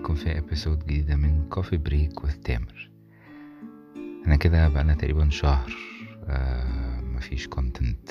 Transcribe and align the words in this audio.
بيكم 0.00 0.14
في 0.14 0.38
episode 0.38 0.78
جديدة 0.78 1.16
من 1.16 1.48
Coffee 1.48 1.76
Break 1.76 2.24
with 2.24 2.32
Tamer. 2.32 2.90
أنا 4.26 4.36
كده 4.36 4.68
بقالنا 4.68 4.94
تقريبا 4.94 5.30
شهر 5.30 5.72
آه 6.28 7.00
مفيش 7.00 7.46
content 7.48 8.10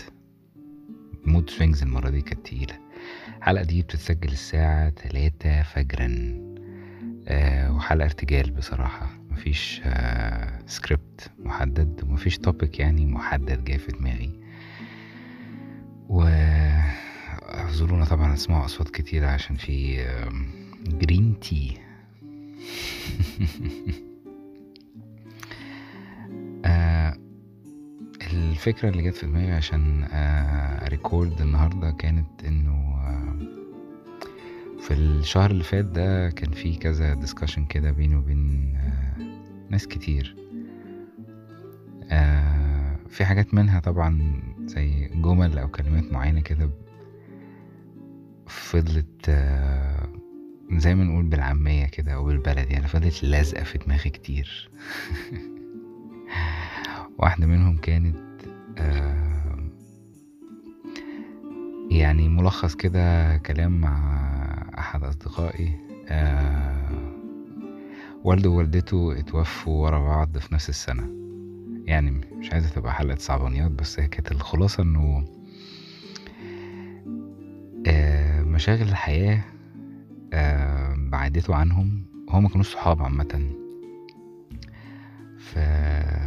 ال 1.26 1.31
mood 1.31 1.50
swings 1.50 1.84
المرة 1.84 2.10
دي 2.10 2.22
كانت 2.22 2.46
تقيلة. 2.46 2.80
الحلقة 3.38 3.64
دي 3.64 3.82
بتتسجل 3.82 4.32
الساعة 4.32 4.90
تلاتة 4.90 5.62
فجرا. 5.64 6.36
آه 7.28 7.74
وحلقة 7.76 8.06
ارتجال 8.06 8.52
بصراحة. 8.52 9.20
مفيش 9.30 9.82
آه 9.84 10.60
سكريبت 10.66 11.32
محدد 11.40 12.04
ومفيش 12.04 12.38
topic 12.38 12.80
يعني 12.80 13.06
محدد 13.06 13.64
جاي 13.64 13.78
في 13.78 13.92
دماغي. 13.92 14.40
و 16.10 16.22
أعذرونا 17.50 18.06
طبعا 18.06 18.34
أسمعوا 18.34 18.66
أصوات 18.66 18.90
كتيرة 18.90 19.28
عشان 19.28 19.56
في 19.56 20.06
green 20.88 21.40
tea 21.40 21.78
آه، 26.66 27.16
الفكرة 28.34 28.90
اللي 28.90 29.04
جت 29.04 29.16
في 29.16 29.26
دماغي 29.26 29.52
عشان 29.52 30.08
record 30.84 31.42
النهاردة 31.42 31.92
كانت 31.92 32.44
إنه 32.46 32.72
آه، 32.72 33.40
في 34.82 34.94
الشهر 34.94 35.52
اللي 35.52 35.64
فات 35.64 35.86
ده 35.86 36.30
كان 36.30 36.52
في 36.52 36.76
كذا 36.76 37.14
discussion 37.14 37.66
كده 37.66 37.92
بيني 37.92 38.16
وبين 38.16 38.76
آه، 38.76 39.70
ناس 39.70 39.88
كتير. 39.88 40.36
آه، 42.12 42.96
في 43.10 43.26
حاجات 43.26 43.54
منها 43.54 43.80
طبعا 43.80 44.42
زي 44.66 45.08
جمل 45.08 45.58
أو 45.58 45.68
كلمات 45.68 46.12
معينة 46.12 46.42
كده 46.42 46.70
فضلت 48.48 49.30
آه، 49.30 49.99
زي 50.72 50.96
ما 50.96 51.04
نقول 51.04 51.26
بالعامية 51.26 51.86
كده 51.86 52.12
أو 52.14 52.26
بالبلدي 52.26 52.74
يعني 52.74 52.88
فضلت 52.88 53.24
لازقة 53.24 53.64
في 53.64 53.78
دماغي 53.78 54.10
كتير. 54.10 54.70
واحدة 57.18 57.46
منهم 57.46 57.78
كانت 57.78 58.30
يعني 61.92 62.30
ملخص 62.30 62.76
كده 62.76 63.38
كلام 63.38 63.82
مع 63.82 64.00
أحد 64.78 65.04
أصدقائي 65.04 65.72
والده 68.24 68.50
ووالدته 68.50 69.20
اتوفوا 69.20 69.84
ورا 69.84 70.00
بعض 70.00 70.38
في 70.38 70.54
نفس 70.54 70.70
السنة. 70.70 71.10
يعني 71.86 72.12
مش 72.12 72.52
عايزة 72.54 72.70
تبقى 72.70 72.94
حلقة 72.94 73.18
صعبانيات 73.18 73.72
بس 73.72 74.00
هي 74.00 74.08
كانت 74.08 74.32
الخلاصة 74.32 74.84
آه، 77.88 78.42
مشاغل 78.42 78.82
الحياة 78.90 79.44
آه، 80.34 80.96
بعدته 80.98 81.56
عنهم. 81.56 82.06
هما 82.30 82.40
ما 82.40 82.50
كانوش 82.50 82.74
صحاب 82.74 83.02
عامة 83.02 83.50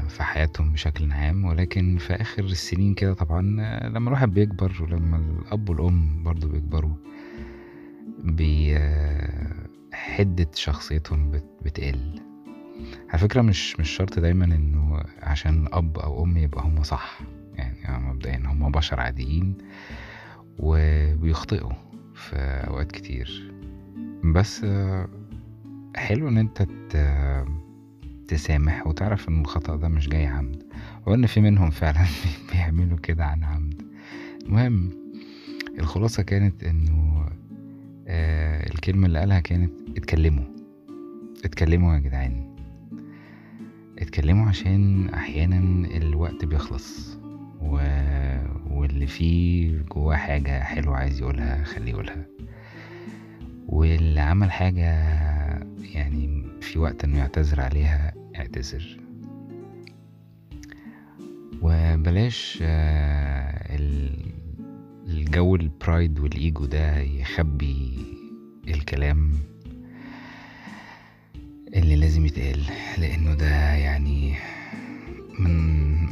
في 0.08 0.22
حياتهم 0.22 0.72
بشكل 0.72 1.12
عام. 1.12 1.44
ولكن 1.44 1.96
في 1.98 2.12
آخر 2.14 2.44
السنين 2.44 2.94
كده 2.94 3.14
طبعا 3.14 3.56
آه، 3.60 3.88
لما 3.88 4.08
الواحد 4.08 4.34
بيكبر 4.34 4.72
ولما 4.82 5.16
الأب 5.16 5.68
والأم 5.70 6.22
برضو 6.22 6.48
بيكبروا 6.48 6.94
بي 8.24 8.76
آه، 8.76 9.66
حدة 9.92 10.50
شخصيتهم 10.54 11.30
بت- 11.30 11.58
بتقل. 11.64 12.20
على 13.10 13.18
فكرة 13.18 13.42
مش 13.42 13.80
مش 13.80 13.90
شرط 13.90 14.18
دايما 14.18 14.44
إنه 14.44 15.02
عشان 15.22 15.68
أب 15.72 15.98
أو 15.98 16.24
أم 16.24 16.36
يبقى 16.36 16.62
هما 16.64 16.82
صح. 16.82 17.20
يعني 17.54 18.04
مبدئيا 18.08 18.42
هما 18.46 18.68
بشر 18.68 19.00
عاديين 19.00 19.58
وبيخطئوا 20.58 21.72
في 22.14 22.36
أوقات 22.36 22.92
كتير. 22.92 23.51
بس 24.24 24.66
حلو 25.96 26.28
إن 26.28 26.38
أنت 26.38 26.66
تسامح 28.28 28.86
وتعرف 28.86 29.28
إن 29.28 29.40
الخطأ 29.40 29.76
ده 29.76 29.88
مش 29.88 30.08
جاي 30.08 30.26
عمد 30.26 30.62
وإن 31.06 31.26
في 31.26 31.40
منهم 31.40 31.70
فعلا 31.70 32.04
بيعملوا 32.52 32.98
كده 32.98 33.24
عن 33.24 33.44
عمد. 33.44 33.82
المهم 34.46 34.90
الخلاصة 35.78 36.22
كانت 36.22 36.64
إنه 36.64 37.26
آه 38.08 38.66
الكلمة 38.70 39.06
اللي 39.06 39.18
قالها 39.18 39.40
كانت 39.40 39.72
اتكلموا. 39.96 40.44
اتكلموا 41.44 41.94
يا 41.94 41.98
جدعان. 41.98 42.56
اتكلموا 43.98 44.46
عشان 44.48 45.08
أحيانا 45.08 45.86
الوقت 45.96 46.44
بيخلص 46.44 47.18
و... 47.62 47.78
واللي 48.70 49.06
فيه 49.06 49.78
جواه 49.94 50.16
حاجة 50.16 50.60
حلوة 50.62 50.96
عايز 50.96 51.20
يقولها 51.20 51.64
خليه 51.64 51.90
يقولها. 51.90 52.26
واللي 53.72 54.20
عمل 54.20 54.50
حاجة 54.52 54.84
يعني 55.94 56.44
في 56.60 56.78
وقت 56.78 57.04
إنه 57.04 57.18
يعتذر 57.18 57.60
عليها 57.60 58.12
اعتذر. 58.36 59.00
وبلاش 61.62 62.58
آه، 62.62 63.76
ال- 63.76 64.32
الجو 65.06 65.56
البرايد 65.56 66.18
والايجو 66.18 66.64
ده 66.64 66.98
يخبي 67.00 67.96
الكلام 68.68 69.32
اللي 71.74 71.96
لازم 71.96 72.26
يتقال 72.26 72.62
لأنه 72.98 73.34
ده 73.34 73.74
يعني 73.74 74.34
من 75.38 75.52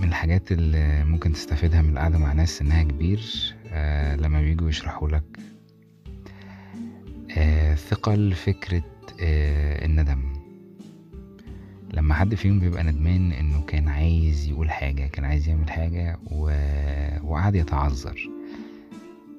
من 0.00 0.08
الحاجات 0.08 0.52
اللي 0.52 1.04
ممكن 1.04 1.32
تستفيدها 1.32 1.82
من 1.82 1.90
القعدة 1.92 2.18
مع 2.18 2.32
ناس 2.32 2.58
سنها 2.58 2.82
كبير 2.82 3.22
آه 3.68 4.16
لما 4.16 4.40
بيجوا 4.40 4.68
يشرحوا 4.68 5.08
لك. 5.08 5.24
ثقل 7.74 8.32
فكرة 8.32 8.82
آه 9.20 9.84
الندم. 9.84 10.22
لما 11.94 12.14
حد 12.14 12.34
فيهم 12.34 12.58
بيبقى 12.60 12.84
ندمان 12.84 13.32
إنه 13.32 13.62
كان 13.66 13.88
عايز 13.88 14.48
يقول 14.48 14.70
حاجة 14.70 15.06
كان 15.06 15.24
عايز 15.24 15.48
يعمل 15.48 15.70
حاجة 15.70 16.18
و... 16.32 16.44
وقعد 17.22 17.54
يتعذر. 17.54 18.30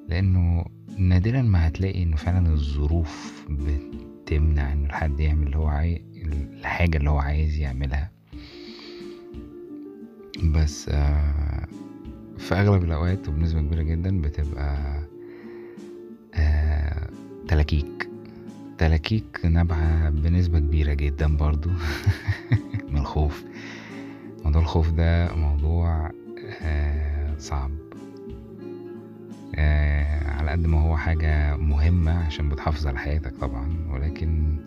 لأنه 0.10 0.66
نادرا 0.98 1.42
ما 1.42 1.68
هتلاقي 1.68 2.04
إنه 2.04 2.16
فعلا 2.16 2.54
الظروف 2.54 3.46
بتمنع 3.50 4.74
إنه 4.74 4.86
الحد 4.88 5.20
يعمل 5.20 5.48
اللي 5.48 5.58
هو 5.58 5.68
عاي... 5.68 6.02
الحاجة 6.60 6.98
اللي 6.98 7.10
هو 7.10 7.18
عايز 7.20 7.58
يعملها. 7.60 8.12
بس 10.44 10.90
آه 10.90 11.68
في 12.38 12.56
أغلب 12.56 12.84
الأوقات 12.84 13.28
وبنسبة 13.30 13.62
كبيرة 13.62 13.82
جدا 13.82 14.22
بتبقى 14.22 14.76
آه 14.76 15.08
تلاكيك. 17.52 18.10
تلاكيك 18.78 19.40
نابعة 19.44 20.10
بنسبة 20.10 20.60
كبيرة 20.60 20.94
جدا 20.94 21.38
برضو 21.38 21.70
من 22.92 22.98
الخوف. 22.98 23.44
موضوع 24.46 24.62
الخوف 24.62 24.90
ده 24.92 25.36
موضوع 25.36 26.12
آه 26.62 27.36
صعب. 27.38 27.72
آه 29.56 30.30
على 30.30 30.52
قد 30.52 30.68
ما 30.68 30.82
هو 30.82 30.98
حاجة 30.98 31.56
مهمة 31.58 32.26
عشان 32.26 32.50
بتحافظ 32.50 32.88
على 32.88 32.98
حياتك 33.00 33.34
طبعا 33.42 33.88
ولكن 33.90 34.58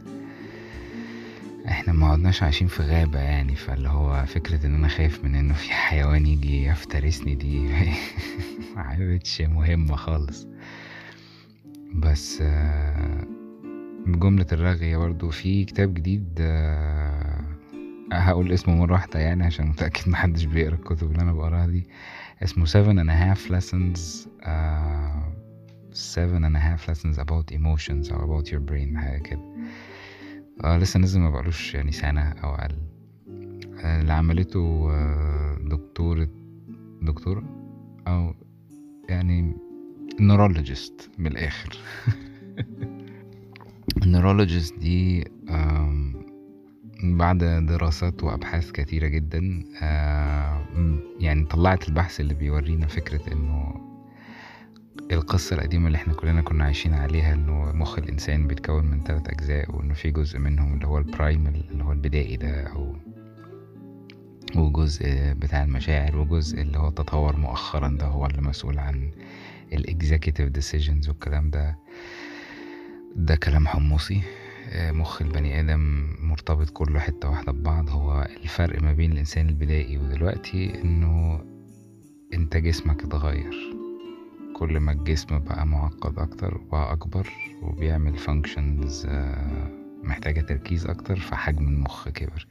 إحنا 1.69 1.93
ما 1.93 2.06
عدناش 2.06 2.43
عايشين 2.43 2.67
في 2.67 2.83
غابة 2.83 3.19
يعني 3.19 3.55
فاللي 3.56 3.89
هو 3.89 4.25
فكرة 4.27 4.67
إن 4.67 4.75
أنا 4.75 4.89
خايف 4.89 5.25
من 5.25 5.34
إنه 5.34 5.55
في 5.55 5.73
حيوان 5.73 6.27
يجي 6.27 6.65
يفترسني 6.65 7.34
دي 7.34 7.69
معبتش 8.77 9.41
مهمة 9.41 9.97
خالص. 9.97 10.47
بس 11.94 12.38
آه، 12.43 13.25
بجملة 14.06 14.47
الرغي 14.53 14.97
برضو 14.97 15.31
في 15.31 15.65
كتاب 15.65 15.94
جديد 15.94 16.38
آه، 16.41 17.44
هقول 18.12 18.53
اسمه 18.53 18.75
مرة 18.77 18.93
واحدة 18.93 19.21
يعني 19.21 19.44
عشان 19.44 19.66
متأكد 19.66 20.09
محدش 20.09 20.44
بيقرأ 20.44 20.75
الكتب 20.75 21.10
اللي 21.10 21.22
أنا 21.22 21.32
بقراها 21.32 21.66
دي. 21.66 21.87
اسمه 22.43 22.66
seven 22.66 22.99
and 22.99 23.10
a 23.10 23.38
half 23.38 23.50
lessons 23.50 24.29
آه، 24.43 25.32
seven 25.93 26.43
and 26.44 26.56
a 26.56 26.61
half 26.61 26.91
lessons 26.91 27.19
about 27.19 27.55
emotions 27.56 28.12
أو 28.12 28.43
about 28.43 28.47
your 28.49 28.70
brain 28.70 28.97
حاجة 28.97 29.19
كده. 29.19 29.40
آه 30.64 30.79
لسه 30.79 31.00
نزل 31.00 31.20
ما 31.20 31.31
بقالوش 31.31 31.75
يعني 31.75 31.93
سنة 31.93 32.20
أو 32.23 32.55
أقل. 32.55 32.76
آه، 33.85 34.00
اللي 34.00 34.12
عملته 34.12 34.88
آه، 34.90 35.58
دكتورة 35.64 36.29
دكتورة 37.02 37.44
أو 38.08 38.35
يعني 39.08 39.56
neurologist 40.21 41.11
من 41.19 41.26
الآخر 41.26 41.78
ال 44.03 44.09
neurologist 44.09 44.79
دي 44.78 45.25
بعد 47.02 47.38
دراسات 47.69 48.25
وأبحاث 48.25 48.70
كتيرة 48.72 49.06
جدا 49.06 49.64
يعني 51.20 51.44
طلعت 51.44 51.88
البحث 51.88 52.20
اللي 52.20 52.34
بيورينا 52.34 52.87
فكرة 52.87 53.32
إنه 53.32 53.75
القصة 55.12 55.56
القديمة 55.56 55.87
اللي 55.87 55.96
إحنا 55.96 56.14
كلنا 56.14 56.43
كنا 56.43 56.64
عايشين 56.64 56.94
عليها 56.94 57.34
إنه 57.34 57.72
مخ 57.72 57.99
الإنسان 57.99 58.46
بيتكون 58.46 58.84
من 58.84 59.02
ثلاث 59.05 59.28
أجزاء 59.28 59.76
وإنه 59.76 59.94
في 59.94 60.11
جزء 60.11 60.38
منهم 60.38 60.75
اللي 60.75 60.87
هو 60.87 60.99
ال 60.99 61.09
primal 61.09 61.71
اللي 61.70 61.84
هو 61.84 61.93
البدائي 61.93 62.37
ده 62.37 62.62
أو 62.62 62.96
وجزء 64.56 65.32
بتاع 65.32 65.62
المشاعر 65.64 66.16
وجزء 66.16 66.61
اللي 66.62 66.78
هو 66.78 66.90
تطور 66.90 67.37
مؤخرا 67.37 67.88
ده 67.88 68.06
هو 68.06 68.26
اللي 68.26 68.43
مسؤول 68.43 68.78
عن 68.78 69.11
ال 69.75 69.82
executive 69.82 70.49
decisions 70.49 71.09
والكلام 71.09 71.50
ده. 71.50 71.79
ده 73.17 73.37
كلام 73.37 73.69
حمصي 73.69 74.23
آه، 74.69 74.93
مخ 74.93 75.23
البني 75.23 75.61
آدم 75.61 76.09
مرتبط 76.21 76.71
كله 76.71 77.00
حتة 77.00 77.29
واحدة 77.29 77.53
ببعض. 77.53 77.91
هو 77.91 78.29
الفرق 78.43 78.82
ما 78.82 78.93
بين 78.93 79.12
الإنسان 79.12 79.49
البدائي 79.49 79.99
ودلوقتي 79.99 80.82
إنه 80.82 81.41
أنت 82.35 82.56
جسمك 82.56 83.05
اتغير. 83.05 83.55
كل 84.56 84.81
ما 84.81 84.93
الجسم 84.93 85.38
بقى 85.38 85.67
معقد 85.67 86.19
أكتر 86.19 86.55
وبقى 86.56 86.93
أكبر 86.93 87.29
وبيعمل 87.62 88.19
functions 88.19 89.06
آه، 89.06 89.69
محتاجة 90.03 90.41
تركيز 90.41 90.87
أكتر 90.87 91.17
فحجم 91.17 91.69
المخ 91.69 92.09
كبر. 92.09 92.47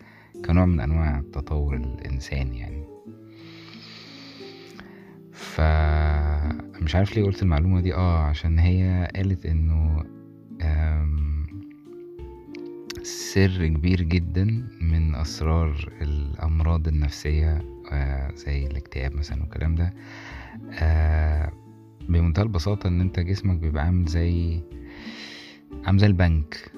كنوع 0.45 0.65
من 0.65 0.79
أنواع 0.79 1.19
التطور 1.19 1.75
الإنساني 1.75 2.59
يعني. 2.59 2.92
ف 5.33 5.61
مش 6.81 6.95
عارف 6.95 7.15
ليه 7.15 7.23
قلت 7.23 7.43
المعلومة 7.43 7.81
دي 7.81 7.93
آه 7.93 8.19
عشان 8.19 8.59
هي 8.59 9.11
قالت 9.15 9.45
إنه 9.45 10.03
سر 13.03 13.67
كبير 13.67 14.01
جدا 14.01 14.67
من 14.81 15.15
أسرار 15.15 15.89
الأمراض 16.01 16.87
النفسية 16.87 17.61
آه، 17.91 18.31
زي 18.35 18.67
الاكتئاب 18.67 19.15
مثلا 19.15 19.41
والكلام 19.41 19.75
ده. 19.75 19.93
آه، 20.71 21.51
بمنتهى 22.09 22.43
البساطة 22.43 22.87
إن 22.87 23.01
أنت 23.01 23.19
جسمك 23.19 23.57
بيبقى 23.57 23.83
عامل 23.85 24.05
زي 24.05 24.61
عامل 25.85 25.99
زي 25.99 26.07
البنك. 26.07 26.71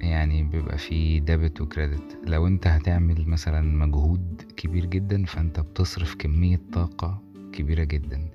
يعني 0.00 0.42
بيبقى 0.42 0.78
فيه 0.78 1.20
ديبت 1.20 1.60
وكريدت 1.60 2.18
لو 2.24 2.46
أنت 2.46 2.66
هتعمل 2.66 3.28
مثلا 3.28 3.60
مجهود 3.60 4.42
كبير 4.56 4.86
جدا 4.86 5.24
فأنت 5.24 5.60
بتصرف 5.60 6.14
كمية 6.14 6.60
طاقة 6.72 7.22
كبيرة 7.52 7.84
جدا. 7.84 8.28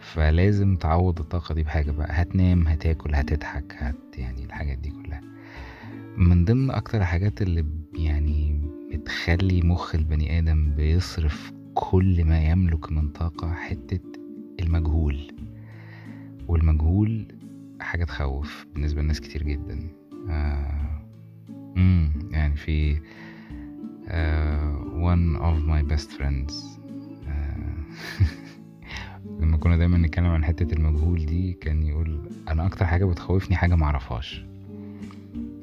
فلازم 0.00 0.76
تعوض 0.76 1.18
الطاقة 1.20 1.54
دي 1.54 1.62
بحاجة 1.62 1.90
بقى. 1.90 2.08
هتنام 2.10 2.68
هتاكل 2.68 3.14
هتضحك 3.14 3.76
هت 3.78 4.18
يعني 4.18 4.44
الحاجات 4.44 4.78
دي 4.78 4.90
كلها. 4.90 5.20
من 6.16 6.44
ضمن 6.44 6.70
أكتر 6.70 6.98
الحاجات 6.98 7.42
اللي 7.42 7.64
يعني 7.94 8.60
بتخلي 8.92 9.62
مخ 9.62 9.94
البني 9.94 10.38
آدم 10.38 10.74
بيصرف 10.74 11.52
كل 11.74 12.24
ما 12.24 12.44
يملك 12.44 12.92
من 12.92 13.08
طاقة 13.08 13.52
حتة 13.54 14.00
المجهول. 14.60 15.32
والمجهول 16.48 17.26
حاجة 17.80 18.04
تخوف 18.04 18.66
بالنسبة 18.74 19.02
لناس 19.02 19.20
كتير 19.20 19.42
جدا. 19.42 19.88
آه 20.30 21.02
مم 21.76 22.12
يعني 22.30 22.56
في 22.56 23.00
آه 24.08 24.82
one 25.14 25.38
of 25.40 25.66
my 25.68 25.92
best 25.94 26.08
friends. 26.18 26.52
آه 27.28 27.74
لما 29.40 29.56
كنا 29.56 29.76
دايما 29.76 29.98
نتكلم 29.98 30.26
عن 30.26 30.44
حتة 30.44 30.74
المجهول 30.74 31.26
دي 31.26 31.52
كان 31.52 31.82
يقول 31.82 32.30
أنا 32.48 32.66
أكتر 32.66 32.86
حاجة 32.86 33.04
بتخوفني 33.04 33.56
حاجة 33.56 33.74
معرفهاش 33.74 34.44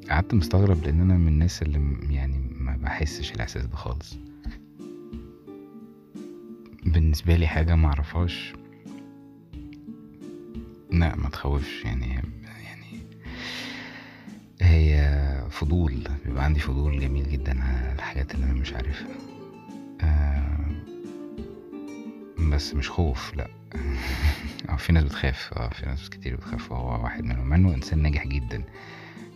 قعدت 0.09 0.33
مستغرب 0.33 0.83
لأن 0.83 1.01
أنا 1.01 1.17
من 1.17 1.27
الناس 1.27 1.61
اللي 1.61 1.97
يعني 2.15 2.39
ما 2.59 2.77
بحسش 2.77 3.31
الإحساس 3.33 3.65
ده 3.65 3.75
خالص. 3.75 4.17
بالنسبة 6.85 7.35
لي 7.35 7.47
حاجة 7.47 7.75
معرفهاش 7.75 8.53
لا 10.91 11.15
ما 11.15 11.29
تخوفش. 11.29 11.85
يعني 11.85 12.05
يعني 12.63 12.99
هي 14.61 15.43
فضول 15.49 15.93
بيبقى 16.25 16.43
عندي 16.43 16.59
فضول 16.59 16.99
جميل 16.99 17.29
جدا 17.31 17.63
على 17.63 17.93
الحاجات 17.95 18.35
اللي 18.35 18.45
أنا 18.45 18.53
مش 18.53 18.73
عارفها. 18.73 19.07
بس 22.59 22.75
مش 22.75 22.89
خوف 22.89 23.35
لا. 23.35 23.47
في 24.77 24.93
ناس 24.93 25.03
بتخاف 25.03 25.53
آه 25.53 25.69
في 25.69 25.85
ناس 25.85 26.09
كتير 26.09 26.35
بتخاف 26.35 26.71
وهو 26.71 27.03
واحد 27.03 27.23
منهم 27.23 27.47
مع 27.47 27.55
إنه 27.55 27.73
إنسان 27.73 28.01
ناجح 28.01 28.27
جدا. 28.27 28.63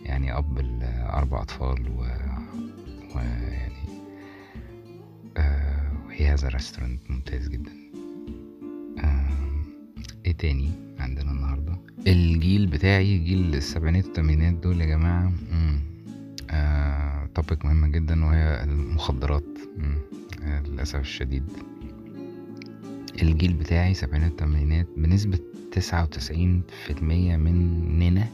يعني 0.02 0.38
أب 0.38 0.58
لاربع 0.58 1.42
أطفال 1.42 1.88
و 1.88 2.00
ويعني 3.14 4.02
آه 5.36 5.92
he 6.10 6.36
has 6.36 6.44
a 6.44 6.50
restaurant 6.56 7.10
ممتاز 7.10 7.48
جدا. 7.48 7.72
آه 9.04 9.30
إيه 10.26 10.32
تاني 10.32 10.70
عندنا 10.98 11.30
النهارده؟ 11.30 11.78
الجيل 12.06 12.66
بتاعي 12.66 13.18
جيل 13.18 13.54
السبعينات 13.54 14.04
والثمانينات 14.04 14.54
دول 14.54 14.80
يا 14.80 14.86
جماعة. 14.86 15.32
آه 16.50 17.28
مهمه 17.64 17.88
جدا 17.88 18.24
وهي 18.24 18.64
المخدرات. 18.64 19.58
آه 20.42 20.60
للأسف 20.60 21.00
الشديد. 21.00 21.73
الجيل 23.22 23.52
بتاعي 23.52 23.94
سبعينات 23.94 24.30
والثمانينات 24.30 24.86
بنسبة 24.96 25.38
تسعة 25.72 26.02
وتسعين 26.02 26.62
في 26.84 26.90
المية 26.92 27.36
مننا 27.36 28.26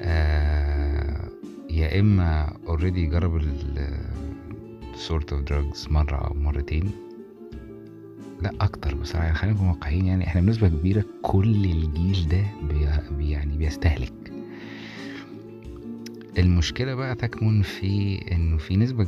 آه 0.00 1.28
يا 1.70 2.00
إما 2.00 2.56
already 2.66 3.06
جرب 3.06 3.36
ال 3.36 3.96
sort 5.08 5.24
of 5.34 5.50
drugs 5.52 5.90
مرة 5.90 6.16
أو 6.16 6.34
مرتين. 6.34 6.90
لا 8.42 8.52
أكتر 8.60 8.94
بصراحة. 8.94 9.24
يعني 9.24 9.36
خلينا 9.36 9.56
نكون 9.56 9.68
واقعيين 9.68 10.06
يعني 10.06 10.26
إحنا 10.26 10.40
بنسبة 10.40 10.68
كبيرة 10.68 11.04
كل 11.22 11.64
الجيل 11.64 12.28
ده 12.28 12.44
بي 13.18 13.30
يعني 13.30 13.56
بيستهلك. 13.56 14.32
المشكلة 16.38 16.94
بقى 16.94 17.14
تكمن 17.14 17.62
في 17.62 18.18
إنه 18.32 18.56
في 18.56 18.76
نسبة 18.76 19.06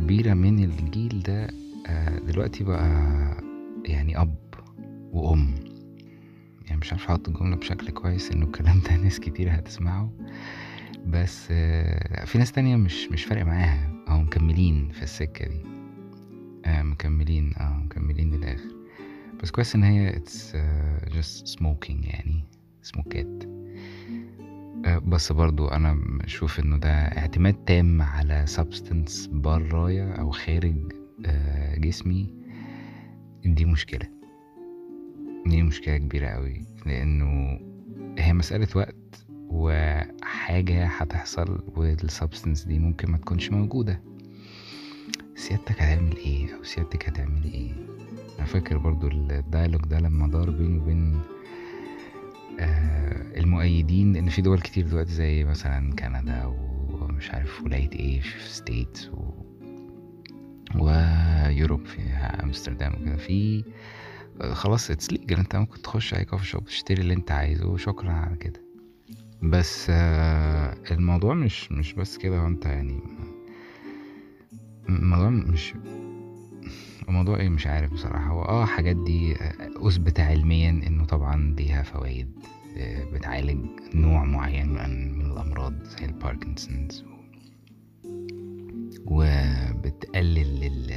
كبيرة 0.00 0.34
من 0.34 0.64
الجيل 0.64 1.22
ده 1.26 1.48
آه، 1.86 2.18
دلوقتي 2.18 2.64
بقى 2.64 2.90
يعني 3.84 4.20
أب 4.20 4.36
وأم. 5.12 5.54
يعني 6.66 6.80
مش 6.80 6.92
عارف 6.92 7.04
أحط 7.04 7.28
الجملة 7.28 7.56
بشكل 7.56 7.90
كويس 7.90 8.30
إنه 8.30 8.46
الكلام 8.46 8.80
ده 8.80 8.96
ناس 8.96 9.20
كتير 9.20 9.54
هتسمعه. 9.54 10.12
بس 11.06 11.48
آه، 11.50 12.24
في 12.24 12.38
ناس 12.38 12.52
تانية 12.52 12.76
مش 12.76 13.08
مش 13.08 13.24
فارق 13.24 13.44
معاها. 13.44 14.04
أو 14.08 14.18
مكملين 14.20 14.88
في 14.88 15.02
السكة 15.02 15.48
دي. 15.48 15.60
آه 16.64 16.82
مكملين 16.82 17.54
آه 17.56 17.78
مكملين 17.84 18.34
للآخر. 18.34 18.74
بس 19.42 19.50
كويس 19.50 19.74
إن 19.74 19.82
هي 19.82 20.12
uh, 20.12 21.08
just 21.14 21.58
smoking 21.58 22.06
يعني 22.06 22.44
سموكات 22.82 23.44
آه، 24.86 24.98
بس 24.98 25.32
برضو 25.32 25.68
أنا 25.68 25.98
بشوف 26.24 26.60
إنه 26.60 26.76
ده 26.76 26.88
اعتماد 26.90 27.54
تام 27.54 28.02
على 28.02 28.42
substance 28.46 29.26
برايا 29.26 30.12
أو 30.12 30.30
خارج 30.30 30.92
آه، 31.26 31.76
جسمي. 31.78 32.43
دي 33.44 33.64
مشكلة 33.64 34.08
دي 35.46 35.62
مشكلة 35.62 35.96
كبيرة 35.96 36.26
قوي 36.28 36.64
لأنه 36.86 37.58
هي 38.18 38.32
مسألة 38.32 38.68
وقت 38.74 39.26
وحاجة 39.48 40.86
هتحصل 40.86 41.62
وال 41.76 41.92
substance 41.92 42.64
دي 42.64 42.78
ممكن 42.78 43.10
ما 43.10 43.18
تكونش 43.18 43.50
موجودة 43.50 44.00
سيادتك 45.34 45.82
هتعمل 45.82 46.16
إيه 46.16 46.54
أو 46.56 46.62
سيادتك 46.62 47.08
هتعمل 47.08 47.44
إيه 47.44 47.72
أنا 48.38 48.46
فاكر 48.46 48.78
برضو 48.78 49.08
ال 49.08 49.16
dialogue 49.16 49.80
ده 49.82 49.98
لما 49.98 50.28
دار 50.28 50.50
بيني 50.50 50.78
وبين 50.78 51.20
آه، 52.60 53.38
المؤيدين 53.40 54.12
لأن 54.12 54.28
في 54.28 54.42
دول 54.42 54.60
كتير 54.60 54.86
دلوقتي 54.86 55.12
زي 55.12 55.44
مثلا 55.44 55.94
كندا 55.94 56.44
ومش 56.46 57.30
عارف 57.30 57.62
ولاية 57.62 57.92
إيه 57.92 58.20
في 58.20 58.52
states. 58.54 59.10
و 60.78 60.93
Europe 60.93 61.86
فيها 61.86 62.42
أمستردام 62.44 62.92
وكده. 63.02 63.16
في 63.16 63.64
آه، 64.40 64.54
خلاص 64.54 64.90
it's 64.90 65.12
legal 65.12 65.36
أنت 65.38 65.56
ممكن 65.56 65.82
تخش 65.82 66.14
أي 66.14 66.24
coffee 66.24 66.46
shop 66.46 66.64
تشتري 66.64 67.02
اللي 67.02 67.14
أنت 67.14 67.30
عايزه 67.30 67.66
وشكرا 67.66 68.10
على 68.12 68.36
كده. 68.36 68.60
بس 69.42 69.86
آه، 69.90 70.74
الموضوع 70.90 71.34
مش 71.34 71.72
مش 71.72 71.92
بس 71.92 72.18
كده. 72.18 72.38
هو 72.38 72.46
أنت 72.46 72.66
يعني 72.66 73.00
الموضوع 74.88 75.30
مش 75.30 75.74
الموضوع 77.08 77.36
إيه؟ 77.40 77.48
مش 77.48 77.66
عارف 77.66 77.92
بصراحة. 77.92 78.26
هو 78.26 78.42
آه 78.42 78.64
حاجات 78.64 78.96
دي 78.96 79.32
آه، 79.36 79.88
اثبت 79.88 80.20
علميا 80.20 80.70
إنه 80.70 81.04
طبعا 81.04 81.54
ليها 81.58 81.82
فوائد 81.82 82.28
آه، 82.76 83.04
بتعالج 83.04 83.66
نوع 83.94 84.24
معين 84.24 84.68
من 84.68 85.20
الأمراض 85.30 85.82
زي 85.84 86.04
الباركنسونز 86.06 87.04
وبتقلل 89.06 90.64
ال 90.64 90.94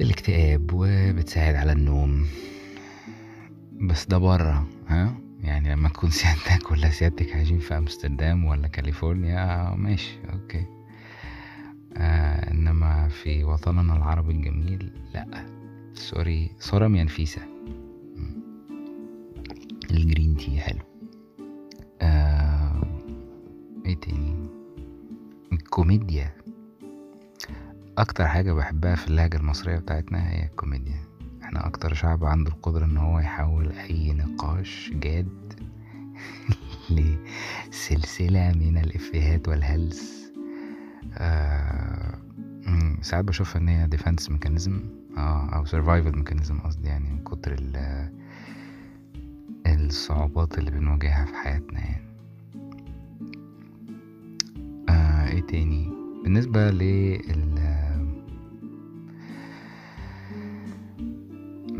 الاكتئاب 0.00 0.70
وبتساعد 0.72 1.54
على 1.54 1.72
النوم. 1.72 2.26
بس 3.72 4.06
ده 4.06 4.18
بره 4.18 4.66
ها؟ 4.88 5.14
يعني 5.40 5.72
لما 5.72 5.88
تكون 5.88 6.10
سيادتك 6.20 6.70
ولا 6.70 6.90
سيادتك 6.90 7.32
عايشين 7.36 7.58
في 7.58 7.78
أمستردام 7.78 8.44
ولا 8.44 8.68
كاليفورنيا 8.68 9.74
ماشي 9.76 10.18
okay. 10.32 10.66
آه 11.96 12.50
إنما 12.50 13.08
في 13.08 13.44
وطننا 13.44 13.96
العربي 13.96 14.32
الجميل 14.32 14.92
لأ. 15.14 15.46
sorry 15.94 16.50
نفيسة. 17.02 17.42
مم. 18.16 18.42
ال 19.90 19.98
green 19.98 20.36
tea 20.36 20.60
حلو. 20.60 20.80
آه 22.02 22.82
إيه 23.86 23.94
تاني؟ 23.94 24.43
الكوميديا 25.54 26.32
أكتر 27.98 28.26
حاجة 28.26 28.52
بحبها 28.52 28.94
في 28.94 29.08
اللهجة 29.08 29.36
المصرية 29.36 29.76
بتاعتنا 29.76 30.30
هي 30.30 30.44
الكوميديا. 30.44 31.00
إحنا 31.42 31.66
أكتر 31.66 31.94
شعب 31.94 32.24
عنده 32.24 32.50
القدرة 32.52 32.84
إن 32.84 32.96
هو 32.96 33.18
يحول 33.18 33.72
أي 33.72 34.12
نقاش 34.12 34.90
جاد 34.94 35.28
لسلسلة 37.70 38.52
من 38.52 38.78
الإفيهات 38.78 39.48
والهلس. 39.48 40.32
آه 41.18 42.18
ساعات 43.02 43.24
بشوفها 43.24 43.60
إن 43.62 43.68
هي 43.68 43.86
defense 43.86 44.30
mechanism 44.30 44.80
آه 45.16 45.48
أو 45.54 45.64
survival 45.64 46.16
mechanism 46.18 46.60
قصدي 46.60 46.88
يعني 46.88 47.10
من 47.10 47.24
كتر 47.24 47.52
ال- 47.58 48.10
الصعوبات 49.66 50.58
اللي 50.58 50.70
بنواجهها 50.70 51.24
في 51.24 51.34
حياتنا 51.34 51.80
يعني. 51.80 52.03
تاني. 55.46 55.90
بالنسبة 56.24 56.70
لل 56.70 57.22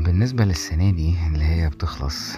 بالنسبة 0.04 0.44
للسنة 0.44 0.90
دي 0.90 1.14
اللي 1.32 1.44
هي 1.44 1.68
بتخلص 1.68 2.36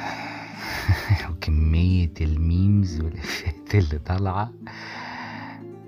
وكمية 1.31 2.13
الميمز 2.21 3.01
والإفيهات 3.01 3.75
اللي 3.75 3.99
طالعة 3.99 4.53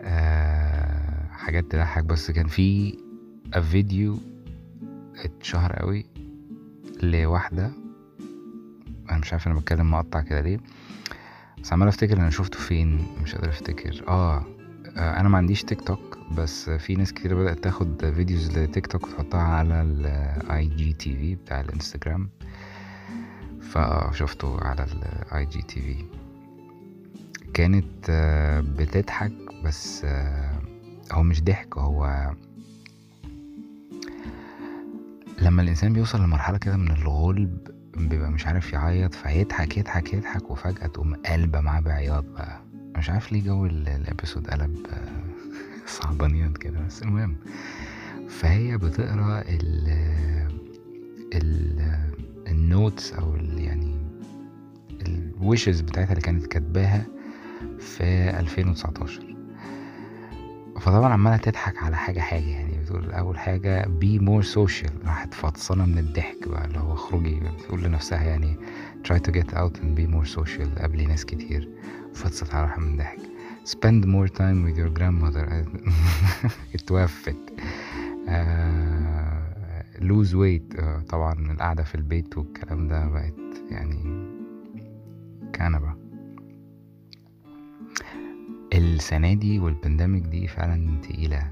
آه 0.00 1.28
حاجات 1.32 1.64
تضحك. 1.64 2.04
بس 2.04 2.30
كان 2.30 2.46
في 2.46 2.98
فيديو 3.70 4.18
اتشهر 5.24 5.72
قوي 5.72 6.06
لواحدة 7.02 7.72
أنا 9.10 9.18
مش 9.18 9.32
عارف 9.32 9.46
أنا 9.46 9.58
بتكلم 9.58 9.90
مقطع 9.90 10.20
كده 10.20 10.40
ليه 10.40 10.60
بس 11.62 11.72
عمال 11.72 11.88
أفتكر 11.88 12.16
أنا 12.16 12.30
شفته 12.30 12.58
فين 12.58 13.06
مش 13.22 13.34
قادر 13.34 13.48
أفتكر. 13.48 14.04
آه 14.08 14.36
آه، 14.36 14.44
أنا 14.96 15.28
ما 15.28 15.38
عنديش 15.38 15.62
تيك 15.64 15.80
توك 15.80 16.18
بس 16.36 16.70
في 16.70 16.94
ناس 16.94 17.12
كتير 17.12 17.34
بدأت 17.34 17.58
تاخد 17.64 18.10
videos 18.14 18.58
ل 18.58 18.86
TikTok 18.86 19.04
وتحطها 19.04 19.40
على 19.42 19.82
ال 19.82 20.66
IGTV 20.66 21.34
بتاع 21.34 21.60
الإنستجرام. 21.60 22.28
فشفته 23.60 24.60
على 24.60 24.84
ال 24.84 25.46
IGTV 25.46 26.04
كانت 27.54 28.06
آه، 28.10 28.60
بتضحك 28.60 29.32
بس 29.64 30.04
آه، 30.04 30.60
هو 31.12 31.22
مش 31.22 31.42
ضحك 31.42 31.78
هو 31.78 32.30
لما 35.42 35.62
الإنسان 35.62 35.92
بيوصل 35.92 36.22
لمرحلة 36.24 36.58
كده 36.58 36.76
من 36.76 36.90
الغلب 36.90 37.58
بيبقى 37.96 38.30
مش 38.30 38.46
عارف 38.46 38.72
يعيط 38.72 39.14
فيضحك 39.14 39.76
يضحك 39.76 40.14
يضحك 40.14 40.50
وفجأة 40.50 40.86
تقوم 40.86 41.14
قلبة 41.14 41.60
معاه 41.60 41.80
بعياط 41.80 42.24
بقى. 42.24 42.67
مش 42.98 43.10
عارف 43.10 43.32
ليه 43.32 43.42
جو 43.42 43.66
ال- 43.66 43.88
ال 43.88 43.95
episode 43.95 44.46
قلب 44.50 44.86
آه، 44.92 45.08
صعبانيات 45.86 46.58
كده 46.58 46.80
بس 46.86 47.02
المهم. 47.02 47.36
فهي 48.28 48.78
بتقرأ 48.78 49.40
ال 49.48 49.88
ال 51.34 51.80
ال 52.48 52.59
notes 52.59 53.12
أو 53.12 53.34
ال 53.34 53.58
يعني 53.60 53.94
ال 55.06 55.17
wishes 55.17 55.80
بتاعتها 55.80 56.10
اللي 56.10 56.20
كانت 56.22 56.46
كاتباها 56.46 57.06
في 57.78 58.04
2019 58.40 59.22
فطبعا 60.80 61.12
عمالة 61.12 61.36
تضحك 61.36 61.82
على 61.82 61.96
حاجة 61.96 62.20
حاجة 62.20 62.44
يعني 62.48 62.78
بتقول 62.78 63.10
أول 63.12 63.38
حاجة 63.38 63.86
be 63.88 64.18
more 64.18 64.42
social 64.42 64.90
راحت 65.04 65.34
فطسانة 65.34 65.86
من 65.86 65.98
الضحك 65.98 66.48
بقى 66.48 66.64
اللي 66.64 66.78
هو 66.78 66.92
اخرجي 66.94 67.40
بتقول 67.40 67.82
لنفسها 67.82 68.22
يعني 68.24 68.56
try 69.08 69.16
to 69.16 69.30
get 69.32 69.54
out 69.54 69.72
and 69.80 69.98
be 69.98 70.06
more 70.14 70.34
social 70.38 70.82
قبل 70.82 71.08
ناس 71.08 71.24
كتير. 71.24 71.68
فطست 72.18 72.54
على 72.54 72.74
من 72.78 72.92
الضحك. 72.92 73.18
Spend 73.66 74.04
more 74.04 74.28
time 74.38 74.64
with 74.66 74.76
your 74.78 74.90
grandmother. 74.98 75.46
اتوفت 76.74 77.36
آه 78.28 79.84
lose 79.98 80.32
weight. 80.32 80.80
آه 80.80 81.00
طبعا 81.08 81.32
القعدة 81.52 81.82
في 81.82 81.94
البيت 81.94 82.38
والكلام 82.38 82.88
ده 82.88 83.06
بقت 83.08 83.34
يعني 83.70 84.28
كنبة. 85.54 85.94
السنة 88.74 89.34
دي 89.34 89.60
والبندemic 89.60 90.26
دي 90.28 90.46
فعلا 90.48 91.00
تقيلة. 91.00 91.50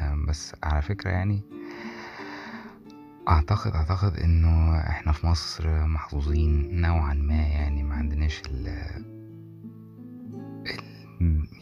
آه، 0.00 0.14
بس 0.28 0.54
على 0.62 0.82
فكرة 0.82 1.10
يعني 1.10 1.40
أعتقد 3.28 3.72
أعتقد 3.72 4.16
إنه 4.16 4.76
إحنا 4.78 5.12
في 5.12 5.26
مصر 5.26 5.86
محظوظين 5.86 6.80
نوعا 6.80 7.14
ما 7.14 7.34
يعني 7.34 7.82
ما 7.82 7.94
عندناش 7.94 8.42
ال- 8.50 9.15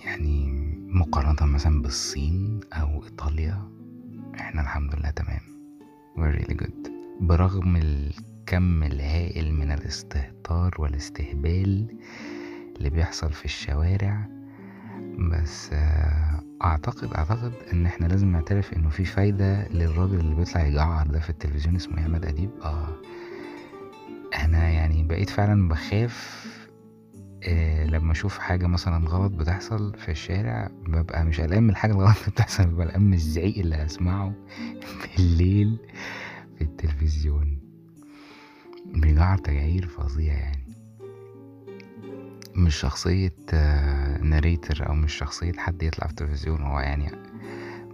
يعني 0.05 0.51
مقارنة 0.89 1.53
مثلا 1.55 1.83
بالصين 1.83 2.61
أو 2.73 3.05
إيطاليا 3.05 3.69
إحنا 4.41 4.61
الحمد 4.63 4.95
لله 4.95 5.11
تمام. 5.11 5.41
We're 6.17 6.39
really 6.41 6.55
good. 6.65 6.91
برغم 7.21 7.77
الكم 7.77 8.83
الهائل 8.83 9.55
من 9.55 9.73
الاستهتار 9.73 10.75
والاستهبال 10.79 11.87
اللي 12.77 12.91
بيحصل 12.91 13.33
في 13.33 13.45
الشوارع 13.45 14.29
بس 15.19 15.71
آه، 15.73 16.41
أعتقد 16.65 17.15
أعتقد 17.15 17.53
إن 17.73 17.87
إحنا 17.87 18.07
لازم 18.07 18.33
نعترف 18.33 18.73
إنه 18.73 18.89
في 18.89 19.05
فايدة 19.05 19.69
للراجل 19.69 20.21
اللي 20.21 20.35
بيطلع 20.35 20.67
يجعر 20.67 21.07
ده 21.07 21.21
في 21.21 21.31
التلفزيون 21.31 21.77
اسمه 21.77 21.99
أحمد 22.01 22.25
أديب. 22.25 22.51
آه 22.63 22.89
أنا 24.45 24.69
يعني 24.71 25.03
بقيت 25.03 25.31
فعلا 25.31 25.69
بخاف 25.69 26.45
لما 27.85 28.13
أشوف 28.13 28.39
حاجة 28.39 28.67
مثلا 28.67 29.09
غلط 29.09 29.33
بتحصل 29.33 29.95
في 29.99 30.11
الشارع 30.11 30.71
ببقى 30.87 31.25
مش 31.25 31.41
قلقان 31.41 31.63
من 31.63 31.71
الحاجة 31.71 31.93
الغلط 31.93 32.17
اللي 32.19 32.31
بتحصل 32.31 32.67
ببقى 32.67 32.87
قلقان 32.87 33.03
من 33.03 33.15
الزعيق 33.15 33.59
اللي 33.59 33.77
هسمعه 33.77 34.33
بالليل 35.17 35.79
في 36.59 36.65
التلفزيون. 36.65 37.59
بيجعر 38.95 39.39
تجعير 39.39 39.87
فظيع 39.87 40.33
يعني. 40.35 40.65
مش 42.55 42.77
شخصية 42.77 43.33
ناريتر 44.23 44.89
أو 44.89 44.95
مش 44.95 45.13
شخصية 45.15 45.53
حد 45.53 45.83
يطلع 45.83 46.07
في 46.07 46.11
التلفزيون 46.13 46.63
هو 46.63 46.81
يعني 46.81 47.11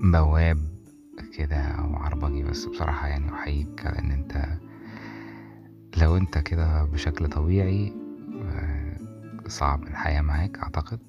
بواب 0.01 0.59
كده 1.39 1.57
أو 1.57 1.97
عربجي 1.97 2.43
بس 2.43 2.65
بصراحة 2.65 3.07
يعني 3.09 3.33
أحييك 3.35 3.87
إن 3.87 4.11
أنت 4.11 4.45
لو 5.97 6.17
أنت 6.17 6.39
كده 6.39 6.85
بشكل 6.85 7.29
طبيعي 7.29 7.89
آه، 7.89 8.00
صعب 9.51 9.83
الحياة 9.83 10.21
معاك 10.21 10.59
أعتقد. 10.59 11.01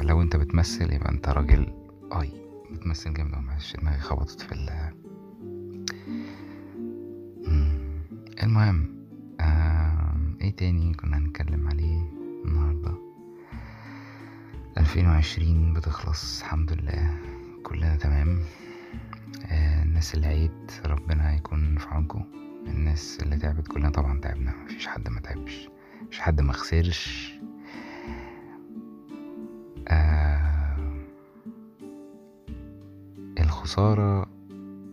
لو 0.00 0.22
أنت 0.22 0.36
بتمثل 0.36 0.92
يبقى 0.92 1.10
أنت 1.10 1.28
راجل 1.28 1.72
أي. 2.20 2.32
بتمثل 2.72 3.14
جامد 3.14 3.34
معلش 3.38 3.76
دماغي 3.76 4.00
خبطت 4.00 4.40
في 4.40 4.52
ال. 4.52 4.70
المهم 8.42 9.06
آه، 9.40 10.14
إيه 10.40 10.56
تاني 10.56 10.94
كنا 10.94 11.18
هنتكلم 11.18 11.68
عليه 11.68 12.00
النهاردة؟ 12.44 12.94
ألفين 14.78 15.06
وعشرين 15.06 15.74
بتخلص 15.74 16.40
الحمد 16.42 16.72
لله. 16.72 17.14
كلنا 17.62 17.96
تمام. 17.96 18.40
آه، 19.46 19.82
الناس 19.82 20.14
اللي 20.14 20.26
عيت 20.26 20.72
ربنا 20.86 21.34
يكون 21.34 21.78
في 21.78 21.88
عونكم. 21.88 22.24
الناس 22.66 23.18
اللي 23.22 23.36
تعبت 23.38 23.68
كلنا 23.68 23.90
طبعا 23.90 24.20
تعبنا. 24.20 24.54
مفيش 24.64 24.86
حد 24.86 25.08
ما 25.08 25.20
تعبش. 25.20 25.68
مفيش 26.02 26.20
حد 26.20 26.40
ما 26.40 26.52
خسرش. 26.52 27.29
آه 29.90 30.76
الخسارة 33.40 34.26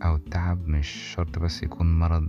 أو 0.02 0.16
التعب 0.16 0.68
مش 0.68 0.88
شرط 0.88 1.38
بس 1.38 1.62
يكون 1.62 1.98
مرض 1.98 2.28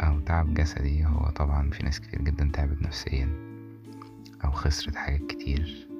أو 0.00 0.20
تعب 0.20 0.54
جسدي 0.54 1.06
هو 1.06 1.30
طبعا 1.30 1.70
في 1.70 1.82
ناس 1.82 2.00
كتير 2.00 2.22
جدا 2.22 2.50
تعبت 2.52 2.82
نفسيا 2.82 3.28
أو 4.44 4.50
خسرت 4.50 4.96
حاجات 4.96 5.26
كتير. 5.26 5.91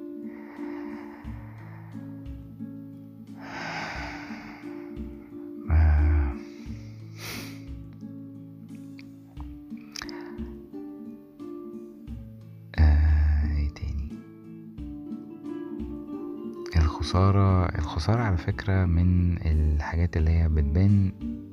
الخسارة 18.03 18.21
على 18.23 18.37
فكرة 18.37 18.85
من 18.85 19.37
الحاجات 19.41 20.17
اللي 20.17 20.31
هي 20.31 20.49
بتبان 20.49 21.11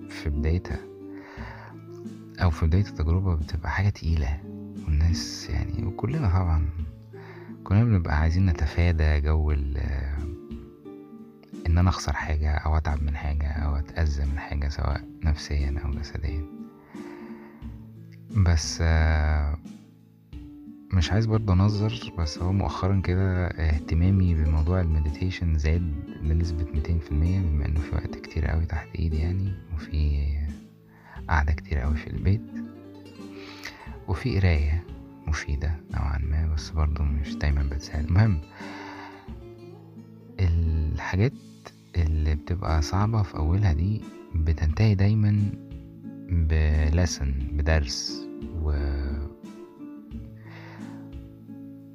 في 0.09 0.30
بدايتها 0.30 0.78
أو 2.42 2.50
في 2.50 2.66
بداية 2.66 2.87
التجربة 2.87 3.35
بتبقى 3.35 3.71
حاجة 3.71 3.88
تقيلة 3.88 4.40
والناس 4.85 5.50
يعني 5.50 5.87
وكلنا 5.87 6.28
طبعا 6.28 6.69
كلنا 7.64 7.85
بنبقى 7.85 8.19
عايزين 8.21 8.47
نتفادى 8.47 9.21
جو 9.21 9.50
ال 9.50 9.76
إن 11.66 11.78
أنا 11.78 11.88
أخسر 11.90 12.12
حاجة 12.12 12.50
أو 12.54 12.76
أتعب 12.76 13.02
من 13.02 13.16
حاجة 13.16 13.49
أو 13.49 13.76
أتأذى 13.76 14.25
من 14.25 14.38
حاجة 14.38 14.69
سواء 14.69 15.04
نفسيا 15.25 15.80
أو 15.85 15.90
جسديا. 15.90 16.45
بس 18.37 18.78
آه، 18.83 19.59
مش 20.92 21.12
عايز 21.12 21.26
برضه 21.26 21.52
أنظر 21.52 22.12
بس 22.18 22.38
هو 22.38 22.52
مؤخرا 22.52 23.00
كده 23.00 23.47
اهتمامي 23.47 24.35
بموضوع 24.35 24.80
المديتيشن 24.80 25.59
زاد 25.59 25.92
بنسبة 26.23 26.66
ميتين 26.75 26.99
في 26.99 27.11
المية 27.11 27.40
بما 27.40 27.66
إنه 27.66 27.80
في 27.80 27.94
وقت 27.94 28.14
كتير 28.14 28.47
قوي 28.47 28.66
تحت 28.66 28.88
إيدي 28.99 29.16
يعني 29.18 29.52
وفي 29.75 30.26
قعدة 31.28 31.52
كتير 31.52 31.78
قوي 31.78 31.97
في 31.97 32.06
البيت 32.06 32.40
وفي 34.09 34.38
قراية 34.38 34.85
مفيدة 35.26 35.75
نوعا 35.94 36.18
ما 36.18 36.54
بس 36.54 36.70
برضو 36.70 37.02
مش 37.02 37.35
دايما 37.37 37.62
بتساعد. 37.62 38.04
المهم 38.04 38.38
الحاجات 40.40 41.32
اللي 41.97 42.35
بتبقى 42.35 42.82
صعبة 42.82 43.23
في 43.23 43.37
أولها 43.37 43.73
دي 43.73 44.00
بتنتهي 44.35 44.94
دايما 44.94 45.42
بلسن 46.30 47.35
بدرس 47.52 48.26
و 48.62 48.73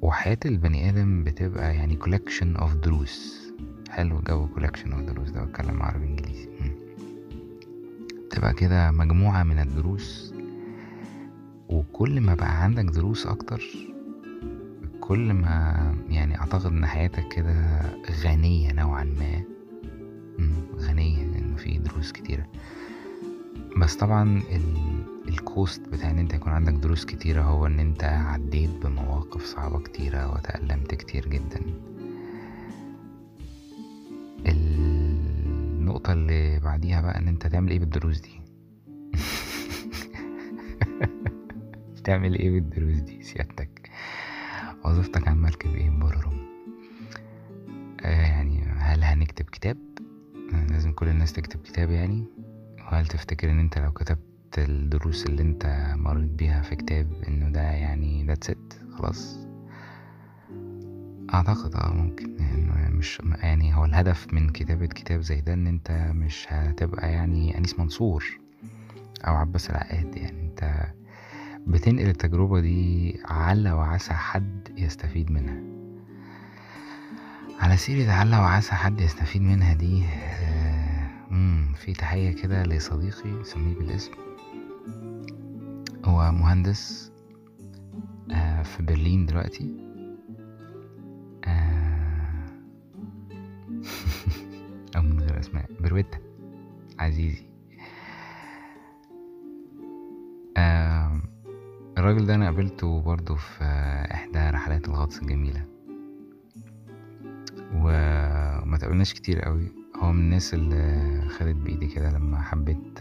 وحياة 0.06 0.38
البني 0.44 0.88
آدم 0.88 1.24
بتبقى 1.24 1.74
يعني 1.76 1.98
collection 1.98 2.60
of 2.60 2.74
دروس 2.84 3.46
حلو 3.90 4.20
جو 4.20 4.48
collection 4.56 4.86
of 4.92 5.00
دروس 5.00 5.30
ده 5.30 5.44
بتكلم 5.44 5.82
عربي 5.82 6.04
إنجليزي. 6.04 6.48
بتبقى 8.26 8.54
كده 8.54 8.90
مجموعة 8.90 9.42
من 9.42 9.58
الدروس. 9.58 10.34
وكل 11.68 12.20
ما 12.20 12.34
بقى 12.34 12.62
عندك 12.62 12.84
دروس 12.84 13.26
أكتر 13.26 13.64
كل 15.00 15.32
ما 15.32 15.76
يعني 16.08 16.40
أعتقد 16.40 16.66
إن 16.66 16.86
حياتك 16.86 17.28
كده 17.28 17.80
غنية 18.24 18.72
نوعا 18.72 19.04
ما. 19.04 19.42
غنية 20.78 21.24
لأنه 21.24 21.56
في 21.56 21.78
دروس 21.78 22.12
كتيرة. 22.12 22.46
بس 23.76 23.96
طبعا 23.96 24.42
الكوست 25.28 25.88
بتاع 25.88 26.10
إن 26.10 26.18
أنت 26.18 26.34
يكون 26.34 26.52
عندك 26.52 26.72
دروس 26.72 27.04
كتيرة 27.04 27.42
هو 27.42 27.66
إن 27.66 27.80
أنت 27.80 28.04
عديت 28.04 28.70
بمواقف 28.70 29.44
صعبة 29.44 29.78
كتيرة 29.78 30.34
وتألمت 30.34 30.94
كتير 30.94 31.28
جدا. 31.28 31.60
النقطة 34.46 36.12
اللي 36.12 36.60
بعديها 36.60 37.00
بقى 37.00 37.18
إن 37.18 37.28
أنت 37.28 37.46
تعمل 37.46 37.70
إيه 37.70 37.78
بالدروس 37.78 38.20
دي؟ 38.20 38.40
تعمل 42.04 42.34
إيه 42.34 42.50
بالدروس 42.50 42.96
دي؟ 42.96 43.22
سيادتك. 43.22 43.90
وظيفتك 44.84 45.28
على 45.28 45.36
المركب 45.36 45.74
إيه 45.74 45.90
بررم 45.90 46.46
آه 48.04 48.20
يعني 48.20 48.62
هل 48.62 49.04
هنكتب 49.04 49.44
كتاب؟ 49.44 49.76
لازم 50.70 50.92
كل 50.92 51.08
الناس 51.08 51.32
تكتب 51.32 51.60
كتاب 51.62 51.90
يعني؟ 51.90 52.24
وهل 52.86 53.06
تفتكر 53.06 53.50
إن 53.50 53.58
أنت 53.58 53.78
لو 53.78 53.92
كتبت 53.92 54.58
الدروس 54.58 55.26
اللي 55.26 55.42
أنت 55.42 55.92
مريت 55.96 56.30
بيها 56.30 56.62
في 56.62 56.76
كتاب 56.76 57.06
إنه 57.28 57.48
ده 57.48 57.60
يعني 57.62 58.34
that's 58.34 58.48
it 58.50 58.94
خلاص. 58.98 59.38
أعتقد 61.34 61.74
آه 61.74 61.92
ممكن 61.92 62.36
إنه 62.40 62.88
مش 62.90 63.22
يعني 63.42 63.74
هو 63.76 63.84
الهدف 63.84 64.26
من 64.34 64.48
كتابة 64.50 64.86
كتاب 64.86 65.20
زي 65.20 65.40
ده 65.40 65.54
إن 65.54 65.66
أنت 65.66 66.10
مش 66.14 66.46
هتبقى 66.48 67.12
يعني 67.12 67.58
أنيس 67.58 67.78
منصور 67.78 68.24
أو 69.26 69.34
عباس 69.34 69.70
العقاد. 69.70 70.16
يعني 70.16 70.40
أنت 70.40 70.86
بتنقل 71.66 72.08
التجربة 72.08 72.60
دي 72.60 73.16
على 73.24 73.72
وعسى 73.72 74.12
حد 74.14 74.68
يستفيد 74.76 75.30
منها. 75.30 75.60
على 77.60 77.76
سيرة 77.76 78.12
على 78.12 78.36
وعسى 78.38 78.72
حد 78.74 79.00
يستفيد 79.00 79.42
منها 79.42 79.74
دي 79.74 80.04
في 81.74 81.92
تحية 81.92 82.30
كده 82.30 82.62
لصديقي 82.62 83.44
سميه 83.44 83.74
بالاسم. 83.74 84.12
هو 86.04 86.32
مهندس 86.32 87.12
آه 88.32 88.62
في 88.62 88.82
برلين 88.82 89.26
دلوقتي. 89.26 89.76
آه 91.44 92.46
أو 94.96 95.02
من 95.02 95.20
غير 95.20 95.38
أسماء 95.38 95.70
برويتا. 95.80 96.18
عزيزي. 96.98 97.46
آه 100.56 101.20
الراجل 101.98 102.26
ده 102.26 102.34
أنا 102.34 102.44
قابلته 102.44 103.00
برضه 103.00 103.34
في 103.34 103.64
إحدى 104.12 104.38
رحلات 104.38 104.88
الغطس 104.88 105.22
الجميلة. 105.22 105.64
وما 107.74 108.78
تقابلناش 108.80 109.14
كتير 109.14 109.40
قوي. 109.40 109.85
هو 109.98 110.12
من 110.12 110.20
الناس 110.20 110.54
اللي 110.54 111.20
خدت 111.28 111.56
بإيدي 111.56 111.86
كده 111.86 112.10
لما 112.10 112.40
حبيت 112.40 112.98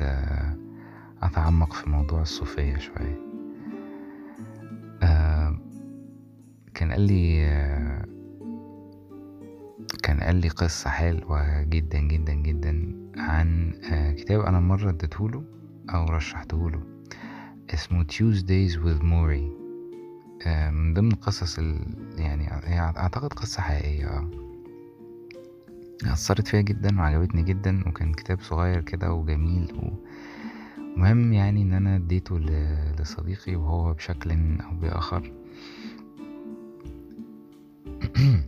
أتعمق 1.24 1.74
في 1.74 1.90
موضوع 1.90 2.22
الصوفية 2.22 2.78
شوية. 2.78 3.26
كان 6.74 6.92
قال 6.92 7.02
لي 7.02 7.46
كان 10.04 10.20
قال 10.20 10.36
لي 10.36 10.50
قصة 10.50 10.90
حلوة 10.90 11.64
جدا 11.64 12.00
جدا 12.00 12.34
جدا 12.34 12.96
عن 13.18 13.74
كتاب 14.18 14.40
أنا 14.42 14.60
مرة 14.60 14.90
اديتهوله 14.90 15.44
أو 15.90 16.06
رشحتهوله. 16.06 16.82
اسمه 17.74 18.04
Tuesdays 18.04 18.74
with 18.74 19.02
Maury. 19.02 19.66
من 20.48 20.94
ضمن 20.94 21.12
القصص 21.12 21.60
يعني 22.18 22.48
هي 22.64 22.80
أعتقد 22.80 23.34
قصة 23.34 23.62
حقيقية 23.62 24.30
أثرت 26.04 26.48
فيها 26.48 26.62
جدا 26.62 27.00
وعجبتني 27.00 27.44
جدا 27.44 27.84
وكان 27.88 28.14
كتاب 28.14 28.42
صغير 28.42 28.82
كده 28.82 29.14
وجميل 29.14 29.94
ومهم 30.78 31.34
يعني 31.34 31.62
إن 31.62 31.74
أنا 31.74 31.96
أديته 31.96 32.40
لصديقي 33.00 33.56
وهو 33.56 33.94
بشكل 33.94 34.32
أو 34.32 34.76
بآخر. 34.82 35.32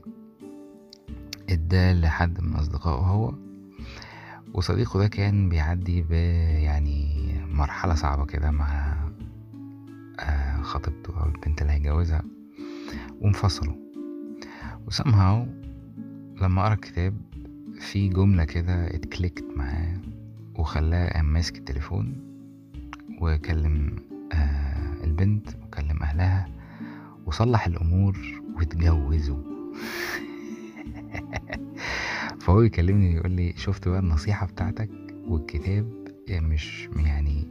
إداه 1.50 1.94
لحد 1.94 2.42
من 2.42 2.56
أصدقائه 2.56 3.02
هو 3.02 3.34
وصديقه 4.54 5.00
ده 5.00 5.08
كان 5.08 5.50
بيعدي 5.50 6.02
ب 6.02 6.12
يعني 6.12 7.08
مرحلة 7.52 7.96
صعبة 7.96 8.26
كده 8.26 8.52
مع 8.52 8.98
خطيبته 10.62 11.22
أو 11.24 11.26
البنت 11.26 11.62
اللي 11.62 11.74
هيجوزها 11.74 12.22
وانفصلوا. 13.22 13.76
وسامهاو 14.88 15.46
لما 16.42 16.64
قرأ 16.66 16.74
الكتاب 16.74 17.14
في 17.80 18.10
جملة 18.10 18.44
كده 18.44 18.88
اتكليكت 18.88 19.46
معاه 19.56 19.98
وخلاه 20.56 21.14
قام 21.14 21.34
ماسك 21.34 21.58
التليفون 21.58 22.16
وكلم 23.22 23.96
آه 24.34 25.04
البنت 25.04 25.50
وكلم 25.64 26.04
أهلها 26.04 26.48
وصلح 27.26 27.68
الأمور 27.68 28.18
واتجوزوا 28.56 29.38
فهو 32.42 32.62
يكلمني 32.62 33.14
يقول 33.14 33.32
لي 33.32 33.54
شفت 33.58 33.88
بقى 33.88 34.00
النصيحة 34.00 34.48
بتاعتك 34.48 34.90
والكتاب 35.28 36.08
مش 36.30 36.90
يعني 36.96 37.48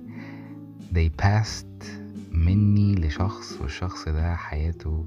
they 0.94 1.22
passed 1.24 1.86
مني 2.32 2.94
لشخص 2.94 3.52
والشخص 3.60 4.08
ده 4.08 4.34
حياته 4.34 5.04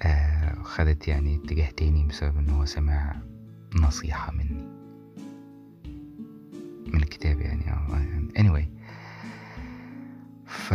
آه 0.00 0.54
خدت 0.62 1.08
يعني 1.08 1.36
اتجاه 1.36 1.70
تاني 1.70 2.04
بسبب 2.04 2.38
إن 2.38 2.50
هو 2.50 2.64
سمع 2.64 3.16
نصيحة 3.76 4.32
مني. 4.32 4.68
من 6.86 7.02
الكتاب 7.02 7.40
يعني 7.40 7.60
anyway. 8.38 8.64
ف 10.46 10.74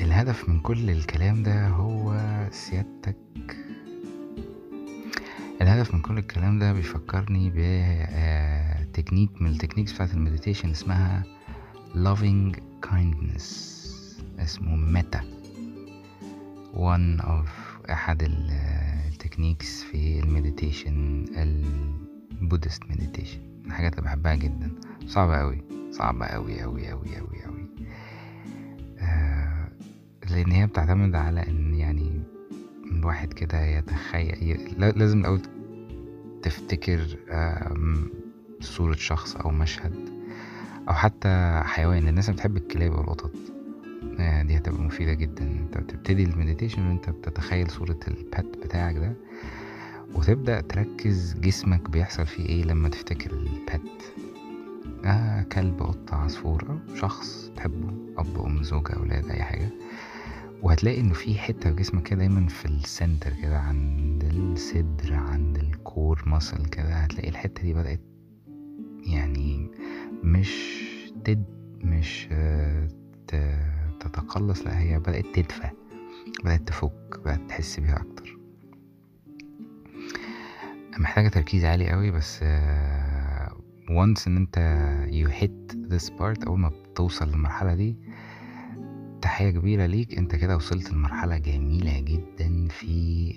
الهدف 0.00 0.48
من 0.48 0.60
كل 0.60 0.90
الكلام 0.90 1.42
ده 1.42 1.68
هو 1.68 2.14
سيادتك. 2.52 3.16
الهدف 5.62 5.94
من 5.94 6.00
كل 6.00 6.18
الكلام 6.18 6.58
ده 6.58 6.72
بيفكرني 6.72 7.52
بتكنيك 7.54 9.42
من 9.42 9.50
ال 9.50 9.54
techniques 9.54 9.92
بتاعت 9.92 10.14
ال 10.14 10.19
meditation 10.19 10.70
اسمها 10.70 11.22
loving 11.94 12.56
kindness 12.86 13.44
اسمه 14.38 14.76
metta 14.76 15.20
one 16.74 17.22
of 17.22 17.48
أحد 17.90 18.22
ال 19.18 19.24
techniques 19.24 19.82
في 19.82 20.20
ال 20.20 20.29
meditation 20.29 21.24
ال 22.42 22.46
Buddhist 22.46 22.82
meditation. 22.90 23.40
الحاجات 23.66 23.92
اللي 23.92 24.04
بحبها 24.04 24.34
جدا. 24.34 24.70
صعبة 25.06 25.36
أوي. 25.36 25.64
صعبة 25.90 26.26
أوي 26.26 26.64
أوي 26.64 26.92
أوي 26.92 27.18
أوي 27.18 27.46
أوي. 27.46 27.68
آه 28.98 29.68
لأن 30.30 30.52
هي 30.52 30.66
بتعتمد 30.66 31.14
على 31.14 31.48
إن 31.48 31.74
يعني 31.74 32.22
الواحد 32.92 33.32
كده 33.32 33.60
يتخيل 33.60 34.74
لازم 34.78 35.20
الأول 35.20 35.40
تفتكر 36.42 37.18
صورة 38.60 38.94
شخص 38.96 39.36
أو 39.36 39.50
مشهد 39.50 39.94
أو 40.88 40.94
حتى 40.94 41.62
حيوان. 41.64 42.08
الناس 42.08 42.30
بتحب 42.30 42.56
الكلاب 42.56 42.92
والقطط. 42.92 43.32
دي 44.46 44.56
هتبقى 44.56 44.82
مفيدة 44.82 45.12
جدا. 45.12 45.44
انت 45.44 45.78
بتبتدي 45.78 46.24
المديتيشن 46.24 46.86
وانت 46.86 47.10
بتتخيل 47.10 47.70
صورة 47.70 47.98
البات 48.08 48.44
بتاعك 48.64 48.96
ده 48.96 49.14
وتبدأ 50.14 50.60
تركز 50.60 51.34
جسمك 51.34 51.90
بيحصل 51.90 52.26
فيه 52.26 52.46
إيه 52.46 52.64
لما 52.64 52.88
تفتكر 52.88 53.30
البات. 53.32 54.02
آه 55.04 55.42
كلب 55.42 55.82
قطة 55.82 56.16
عصفور 56.16 56.78
شخص 56.94 57.52
تحبه 57.56 57.88
أب 58.18 58.44
أم 58.46 58.62
زوجة 58.62 58.92
أولاد 58.92 59.30
أي 59.30 59.42
حاجة. 59.42 59.68
وهتلاقي 60.62 61.00
إنه 61.00 61.14
في 61.14 61.38
حتة 61.38 61.70
في 61.70 61.76
جسمك 61.76 62.02
كده 62.02 62.18
دايما 62.18 62.46
في 62.46 62.64
ال 62.66 62.75
center 62.75 63.32
كده 63.42 63.58
عند 63.58 64.24
الصدر 64.24 65.14
عند 65.14 65.58
ال 65.58 65.71
core 65.71 66.22
muscle 66.26 66.64
كده. 66.64 66.88
هتلاقي 66.94 67.28
الحتة 67.28 67.62
دي 67.62 67.74
بدأت 67.74 68.00
يعني 69.06 69.70
مش 70.22 70.74
تد 71.24 71.44
مش 71.84 72.28
تتقلص 74.00 74.62
لا 74.62 74.78
هي 74.80 74.98
بدأت 74.98 75.24
تدفى 75.34 75.68
بدأت 76.44 76.68
تفك 76.68 77.20
بدأت 77.24 77.40
تحس 77.48 77.80
بيها 77.80 77.96
أكتر. 77.96 78.38
محتاجة 80.98 81.28
تركيز 81.28 81.64
عالي 81.64 81.90
قوي 81.90 82.10
بس 82.10 82.42
وانس 83.90 84.26
إن 84.26 84.36
أنت 84.36 84.58
you 85.10 85.28
hit 85.42 85.76
this 85.92 86.10
part 86.10 86.46
أول 86.46 86.58
ما 86.58 86.68
بتوصل 86.68 87.28
للمرحلة 87.28 87.74
دي 87.74 87.96
تحية 89.22 89.50
كبيرة 89.50 89.86
ليك. 89.86 90.18
أنت 90.18 90.34
كده 90.36 90.56
وصلت 90.56 90.92
لمرحلة 90.92 91.38
جميلة 91.38 92.00
جدا 92.00 92.68
في 92.68 93.32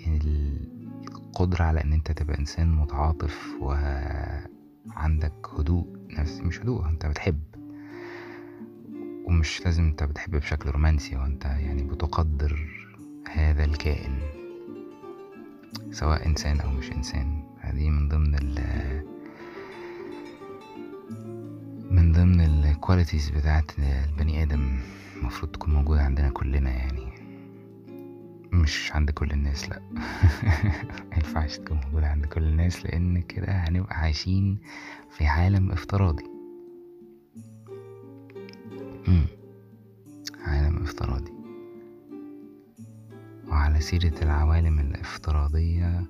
القدرة 1.12 1.64
على 1.64 1.84
إن 1.84 1.94
أنت 1.94 2.12
تبقى 2.12 2.40
إنسان 2.40 2.72
متعاطف 2.76 3.48
وعندك 3.62 5.34
هدوء 5.60 5.88
نفسي 6.10 6.42
مش 6.44 6.60
هدوء 6.60 6.88
أنت 6.90 7.06
بتحب. 7.06 7.40
ومش 9.32 9.66
لازم 9.66 9.84
انت 9.84 10.04
بتحب 10.04 10.36
بشكل 10.36 10.70
رومانسي 10.70 11.16
وانت 11.16 11.46
يعني 11.46 11.84
بتقدر 11.84 12.68
هذا 13.30 13.66
الكائن 13.66 14.20
سواء 15.92 16.26
إنسان 16.26 16.60
أو 16.60 16.70
مش 16.72 16.92
إنسان. 16.92 17.44
هذه 17.60 17.90
من 17.90 18.10
ضمن 18.10 18.36
ال 18.36 18.56
من 21.92 22.12
ضمن 22.12 22.42
الكواليتيز 22.42 23.30
بتاعت 23.30 23.72
البني 23.80 24.44
آدم 24.44 24.80
المفروض 25.18 25.52
تكون 25.52 25.74
موجودة 25.74 26.02
عندنا 26.02 26.30
كلنا 26.30 26.70
يعني. 26.70 27.08
مش 28.52 28.92
عند 28.96 29.12
كل 29.12 29.32
الناس 29.32 29.70
لأ. 29.70 29.82
مينفعش 31.12 31.58
تكون 31.58 31.80
موجودة 31.86 32.08
عند 32.08 32.26
كل 32.26 32.44
الناس 32.44 32.86
لأن 32.86 33.22
كده 33.22 33.52
هنبقى 33.52 33.96
عايشين 33.96 34.58
في 35.10 35.26
عالم 35.26 35.72
افتراضي. 35.72 36.31
سيرة 43.92 44.24
العوالم 44.24 44.80
الافتراضية 44.80 46.06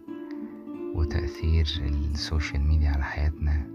وتأثير 0.96 1.66
السوشيال 1.82 2.62
ميديا 2.62 2.90
على 2.90 3.04
حياتنا. 3.04 3.68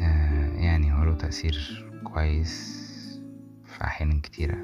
آه 0.00 0.54
يعني 0.54 0.92
هو 0.92 1.04
له 1.04 1.14
تأثير 1.14 1.86
كويس 2.04 2.78
في 3.64 3.84
أحيان 3.84 4.20
كتيرة. 4.20 4.58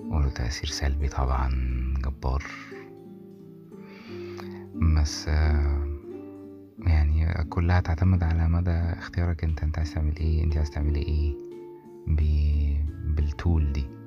وله 0.00 0.28
تأثير 0.28 0.70
سلبي 0.70 1.08
طبعا 1.08 1.50
جبار. 1.98 2.44
بس 4.74 5.28
آه 5.28 5.98
يعني 6.78 7.44
كلها 7.44 7.80
تعتمد 7.80 8.22
على 8.22 8.48
مدى 8.48 8.70
اختيارك 8.70 9.44
انت 9.44 9.62
انت 9.62 9.78
عايز 9.78 9.94
تعمل 9.94 10.16
إيه 10.16 10.44
انت 10.44 10.56
عايز 10.56 10.70
تعملي 10.70 11.02
إيه. 11.02 11.34
بال 13.06 13.28
tool 13.28 13.72
دي. 13.72 14.05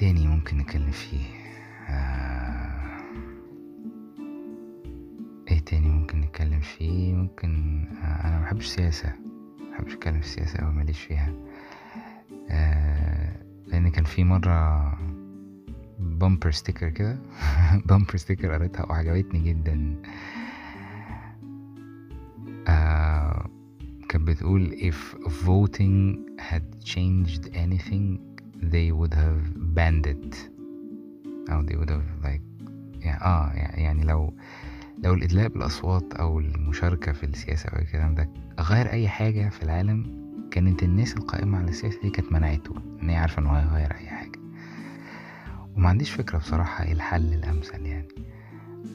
تاني 0.00 0.26
ممكن 0.28 0.58
نتكلم 0.58 0.90
فيه؟ 0.90 1.24
آه... 1.88 3.00
إيه 5.50 5.58
تاني 5.58 5.88
ممكن 5.88 6.20
نتكلم 6.20 6.60
فيه؟ 6.60 7.14
ممكن 7.14 7.84
آه 8.02 8.28
أنا 8.28 8.40
محبش 8.40 8.66
سياسة 8.66 9.12
محبش 9.72 9.92
اتكلم 9.94 10.20
في 10.20 10.26
السياسة 10.26 10.58
أوي 10.58 10.72
ماليش 10.72 11.00
فيها. 11.00 11.32
آه... 12.50 13.42
لأن 13.66 13.88
كان 13.90 14.04
في 14.04 14.24
مرة 14.24 14.92
bumper 15.98 16.50
sticker 16.50 16.88
كده 16.88 17.18
bumper 17.88 18.16
sticker 18.16 18.52
قريتها 18.52 18.86
وعجبتني 18.86 19.40
جدا. 19.40 19.94
آه 22.68 23.50
كانت 24.08 24.28
بتقول 24.28 24.70
if 24.92 25.16
voting 25.46 26.18
had 26.40 26.84
changed 26.84 27.48
anything 27.54 28.27
they 28.62 28.92
would 28.92 29.14
have 29.14 29.42
banned 29.76 30.06
it. 30.06 30.36
أو 31.50 31.66
they 31.66 31.74
would 31.74 31.90
have 31.90 32.24
like 32.26 32.40
يعني 33.00 33.24
آه 33.24 33.52
يعني 33.54 34.04
لو 34.04 34.34
لو 35.04 35.14
الإدلاء 35.14 35.48
بالأصوات 35.48 36.14
أو 36.14 36.40
المشاركة 36.40 37.12
في 37.12 37.26
السياسة 37.26 37.68
أو 37.68 37.78
الكلام 37.78 38.14
ده 38.14 38.28
غير 38.60 38.90
أي 38.90 39.08
حاجة 39.08 39.48
في 39.48 39.62
العالم 39.62 40.18
كانت 40.50 40.82
الناس 40.82 41.16
القائمة 41.16 41.58
على 41.58 41.68
السياسة 41.68 42.00
دي 42.02 42.10
كانت 42.10 42.32
منعته 42.32 42.74
إن 43.02 43.10
هي 43.10 43.16
عارفة 43.16 43.42
إن 43.42 43.46
هو 43.46 43.54
هيغير 43.54 43.94
أي 43.94 44.06
حاجة. 44.06 44.38
وما 45.76 45.88
عنديش 45.88 46.10
فكرة 46.10 46.38
بصراحة 46.38 46.84
إيه 46.84 46.92
الحل 46.92 47.34
الأمثل 47.34 47.86
يعني. 47.86 48.08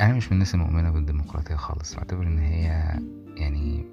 أنا 0.01 0.13
مش 0.13 0.27
من 0.27 0.33
الناس 0.33 0.55
المؤمنة 0.55 0.89
بالديمقراطية 0.91 1.55
خالص 1.55 1.95
بعتبر 1.95 2.23
إن 2.27 2.39
هي 2.39 2.99
يعني 3.37 3.85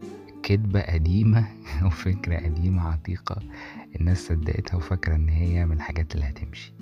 كدبة 0.43 0.81
قديمة 0.81 1.47
وفكرة 1.87 2.37
قديمة 2.37 2.89
عتيقة 2.89 3.43
الناس 4.01 4.27
صدقتها 4.27 4.77
وفاكرة 4.77 5.15
إن 5.15 5.29
هي 5.29 5.67
من 5.67 5.77
الحاجات 5.77 6.15
اللي 6.15 6.27
هتمشي. 6.27 6.73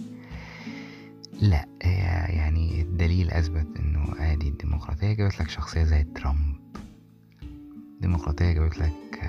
لا 1.40 1.66
هي 1.83 2.37
يعني 2.37 2.83
الدليل 2.83 3.31
أثبت 3.31 3.66
إنه 3.81 4.14
عادي 4.18 4.49
الديمقراطية 4.49 5.12
جابت 5.12 5.40
لك 5.40 5.49
شخصية 5.51 5.85
زي 5.85 6.05
ترامب. 6.05 6.55
الديمقراطية 7.94 8.53
جابت 8.53 8.79
لك 8.79 9.21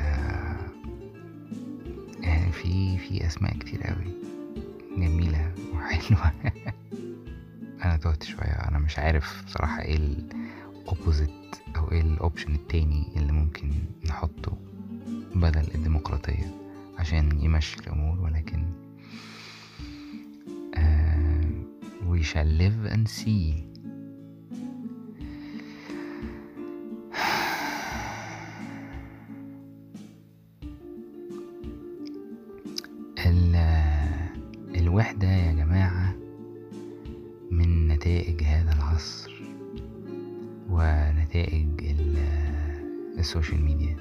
يعني 2.24 2.52
في 2.52 2.98
في 2.98 3.26
أسماء 3.28 3.58
كتير 3.58 3.84
قوي 3.84 4.14
جميلة 4.98 5.52
وحلوة. 5.76 6.32
أنا 7.86 7.98
تهت 7.98 8.24
شوية 8.24 8.68
أنا 8.70 8.80
مش 8.80 9.00
عارف 9.00 9.44
بصراحة 9.46 9.82
إيه 9.82 9.96
الأوبوزيت 10.94 11.30
أو 11.76 11.92
إيه 11.92 12.02
الأوبشن 12.02 12.56
التاني 12.56 13.04
اللي 13.16 13.32
ممكن 13.32 13.72
نحطه 14.06 14.58
بدل 15.36 15.68
الديمقراطية 15.76 16.56
عشان 16.98 17.40
يمشي 17.42 17.80
الأمور 17.80 18.20
ولكن 18.20 18.64
uh, 20.76 22.10
we 22.12 22.24
shall 22.24 22.48
live 22.48 22.92
and 22.94 23.08
see. 23.08 23.69
السوشيال 43.30 43.62
ميديا 43.62 43.98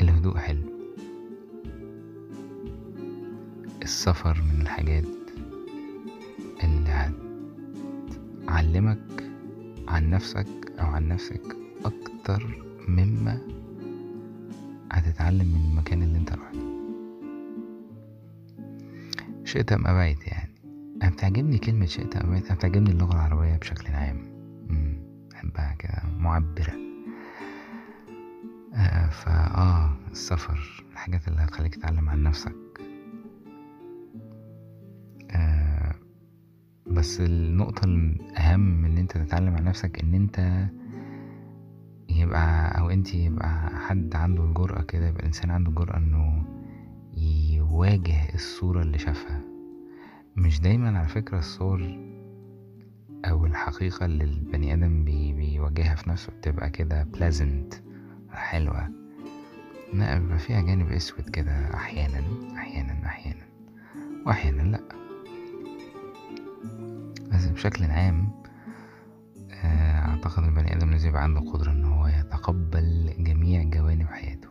الهدوء 0.00 0.36
حلو. 0.36 0.62
السفر 3.82 4.42
من 4.42 4.60
الحاجات 4.60 5.04
اللي 6.64 7.12
هتعلمك 8.48 9.30
عن 9.88 10.10
نفسك 10.10 10.72
أو 10.80 10.86
عن 10.86 11.08
نفسك 11.08 11.56
أكتر 11.84 12.64
مما 12.88 13.38
هتتعلم 14.92 15.46
من 15.46 15.70
المكان 15.70 16.02
اللي 16.02 16.18
أنت 16.18 16.32
رحته 16.32 16.66
شئت 19.44 19.72
أم 19.72 19.86
أبيت 19.86 20.26
يعني. 20.26 20.54
أنا 21.02 21.10
بتعجبني 21.10 21.58
كلمة 21.58 21.86
شئت 21.86 22.16
أم 22.16 22.30
أبيت. 22.32 22.46
أنا 22.46 22.54
بتعجبني 22.54 22.90
اللغة 22.90 23.12
العربية 23.12 23.56
بشكل 23.56 23.92
عام. 23.92 24.35
معبرة. 26.26 26.74
آه 28.74 29.08
فآه 29.10 29.96
السفر 30.10 30.84
الحاجات 30.92 31.28
اللي 31.28 31.40
هتخليك 31.40 31.74
تتعلم 31.74 32.08
عن 32.08 32.22
نفسك. 32.22 32.54
آه 35.30 35.94
بس 36.86 37.20
النقطة 37.20 37.84
الأهم 37.84 38.60
من 38.82 38.98
أنت 38.98 39.18
تتعلم 39.18 39.54
عن 39.56 39.64
نفسك 39.64 40.02
إن 40.02 40.14
أنت 40.14 40.66
يبقى 42.08 42.78
أو 42.78 42.90
أنت 42.90 43.14
يبقى 43.14 43.70
حد 43.86 44.14
عنده 44.16 44.44
الجرأة 44.44 44.82
كده 44.82 45.06
يبقى 45.08 45.20
الإنسان 45.20 45.50
عنده 45.50 45.70
الجرأة 45.70 45.96
إنه 45.96 46.44
يواجه 47.56 48.34
الصورة 48.34 48.82
اللي 48.82 48.98
شافها. 48.98 49.40
مش 50.36 50.60
دايما 50.60 50.98
على 50.98 51.08
فكرة 51.08 51.38
الصور 51.38 52.05
أو 53.30 53.46
الحقيقة 53.46 54.06
اللي 54.06 54.24
البني 54.24 54.74
آدم 54.74 55.04
بي 55.04 55.32
بيواجهها 55.32 55.94
في 55.94 56.10
نفسه 56.10 56.32
بتبقى 56.32 56.70
كده 56.70 57.06
pleasant 57.16 57.74
حلوة. 58.30 58.88
لا 59.94 60.18
بيبقى 60.18 60.38
فيها 60.38 60.60
جانب 60.60 60.92
أسود 60.92 61.28
كده 61.28 61.74
أحيانا 61.74 62.22
أحيانا 62.56 63.06
أحيانا 63.06 63.46
وأحيانا 64.26 64.62
لأ. 64.62 64.80
بس 67.32 67.46
بشكل 67.46 67.84
عام 67.84 68.28
أعتقد 69.64 70.42
البني 70.44 70.76
آدم 70.76 70.90
لازم 70.90 71.08
يبقى 71.08 71.22
عنده 71.22 71.40
القدرة 71.40 71.70
إن 71.70 71.84
هو 71.84 72.06
يتقبل 72.06 73.14
جميع 73.18 73.62
جوانب 73.62 74.06
حياته. 74.06 74.48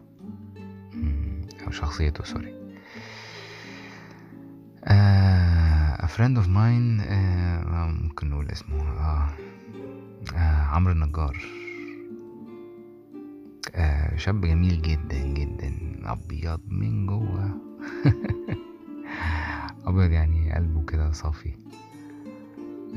أو 1.68 1.72
شخصيته 1.72 2.24
سوري. 2.24 2.56
A 6.06 6.08
friend 6.08 6.38
of 6.38 6.48
mine 6.48 7.02
آه 7.02 7.86
ممكن 8.04 8.30
نقول 8.30 8.50
اسمه 8.52 8.82
آه, 8.82 9.30
آه 10.36 10.64
عمرو 10.64 10.94
النجار. 10.94 11.38
آه 13.76 14.16
شاب 14.16 14.42
جميل 14.42 14.82
جدا 14.82 15.18
جدا 15.28 15.72
أبيض 16.04 16.60
من 16.68 17.06
جوه. 17.06 17.50
أبيض 19.88 20.12
يعني 20.12 20.54
قلبه 20.54 20.86
كده 20.86 21.12
صافي. 21.12 21.54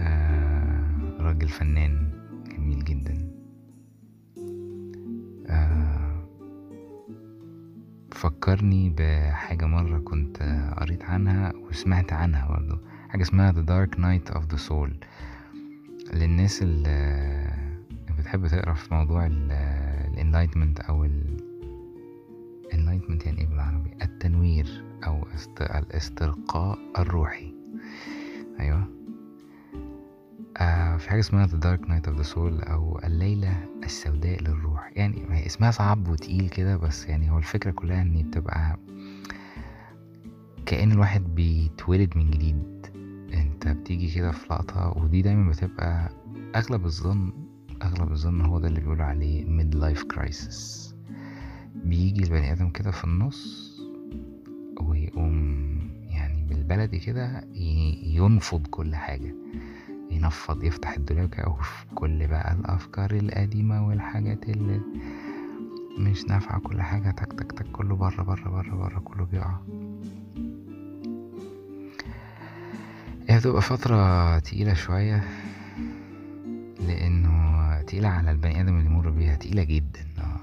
آه 0.01 1.17
راجل 1.21 1.49
فنان 1.49 2.11
جميل 2.57 2.85
جدا. 2.85 3.33
آه 5.47 6.25
فكرني 8.13 8.95
بحاجة 8.99 9.67
مرة 9.67 9.99
كنت 9.99 10.43
قريت 10.79 11.05
عنها 11.05 11.53
وسمعت 11.57 12.13
عنها 12.13 12.49
برضو. 12.49 12.79
حاجة 13.09 13.23
اسمها 13.23 13.53
The 13.53 13.65
Dark 13.67 13.99
Night 13.99 14.35
of 14.35 14.43
the 14.55 14.59
Soul. 14.69 14.91
للناس 16.15 16.63
اللي 16.63 17.51
بتحب 18.19 18.47
تقرأ 18.47 18.73
في 18.73 18.95
موضوع 18.95 19.27
ال 19.27 19.38
enlightenment 19.38 20.81
أو 20.81 21.09
ال 22.65 22.69
enlightenment 22.69 23.27
يعني 23.27 23.41
إيه 23.41 23.47
بالعربي؟ 23.47 23.91
التنوير 24.03 24.85
أو 25.07 25.27
الارتقاء 25.61 26.79
الروحي. 26.99 27.55
أيوه. 28.61 28.89
آه 30.57 30.97
في 30.97 31.11
حاجة 31.11 31.21
اسمها 31.21 31.47
The 31.47 31.51
Dark 31.61 31.81
Night 31.89 32.11
of 32.13 32.17
the 32.23 32.27
Soul 32.35 32.71
أو 32.71 33.01
الليلة 33.05 33.67
السوداء 33.85 34.43
للروح. 34.43 34.91
يعني 34.97 35.47
اسمها 35.47 35.71
صعب 35.71 36.09
وتقيل 36.09 36.49
كده 36.49 36.77
بس 36.77 37.07
يعني 37.07 37.31
هو 37.31 37.39
الفكرة 37.39 37.71
كلها 37.71 38.03
إن 38.03 38.23
بتبقى 38.23 38.79
كأن 40.67 40.93
الواحد 40.93 41.35
بيتولد 41.35 42.17
من 42.17 42.31
جديد. 42.31 42.98
انت 43.59 43.69
بتيجي 43.69 44.11
كده 44.15 44.31
في 44.33 44.47
لقطة 44.53 44.93
ودي 44.97 45.23
دايما 45.23 45.51
بتبقى 45.51 46.11
أغلب 46.57 46.85
الظن 46.85 47.33
أغلب 47.83 48.13
الظن 48.13 48.41
هو 48.41 48.59
ده 48.59 48.69
اللي 48.69 48.81
بيقولوا 48.81 49.05
عليه 49.05 49.45
midlife 49.45 50.03
crisis 50.03 50.95
بيجي 51.75 52.25
البني 52.25 52.53
آدم 52.53 52.71
كده 52.71 52.91
في 52.91 53.05
النص 53.05 53.69
ويقوم 54.81 55.69
يعني 56.11 56.47
بالبلدي 56.49 56.99
كده 56.99 57.45
ينفض 58.05 58.67
كل 58.67 58.95
حاجة. 58.95 59.35
ينفض 60.11 60.65
يفتح 60.65 60.97
الدولاب 60.97 61.29
كده 61.29 61.55
كل 61.95 62.27
بقى 62.27 62.53
الأفكار 62.53 63.11
القديمة 63.11 63.87
والحاجات 63.89 64.49
اللي 64.49 64.81
مش 65.99 66.25
نافعة 66.25 66.61
كل 66.61 66.83
حاجة 66.83 67.11
تك 67.11 67.33
تك 67.33 67.53
تك 67.53 67.67
كله 67.73 67.97
بره 67.97 68.23
بره 68.23 68.49
بره 68.51 68.75
بره 68.77 68.99
كله 68.99 69.25
بيقع. 69.25 69.57
هي 73.29 73.39
بتبقى 73.39 73.63
فترة 73.63 74.39
تقيلة 74.39 74.75
شوية 74.75 75.25
لأنه 76.81 77.83
تقيلة 77.83 78.09
على 78.09 78.31
البني 78.31 78.61
آدم 78.61 78.79
اللي 78.79 78.87
يمر 78.91 79.11
بيها 79.11 79.37
تقيلة 79.37 79.63
جدا 79.65 80.07
آه 80.19 80.41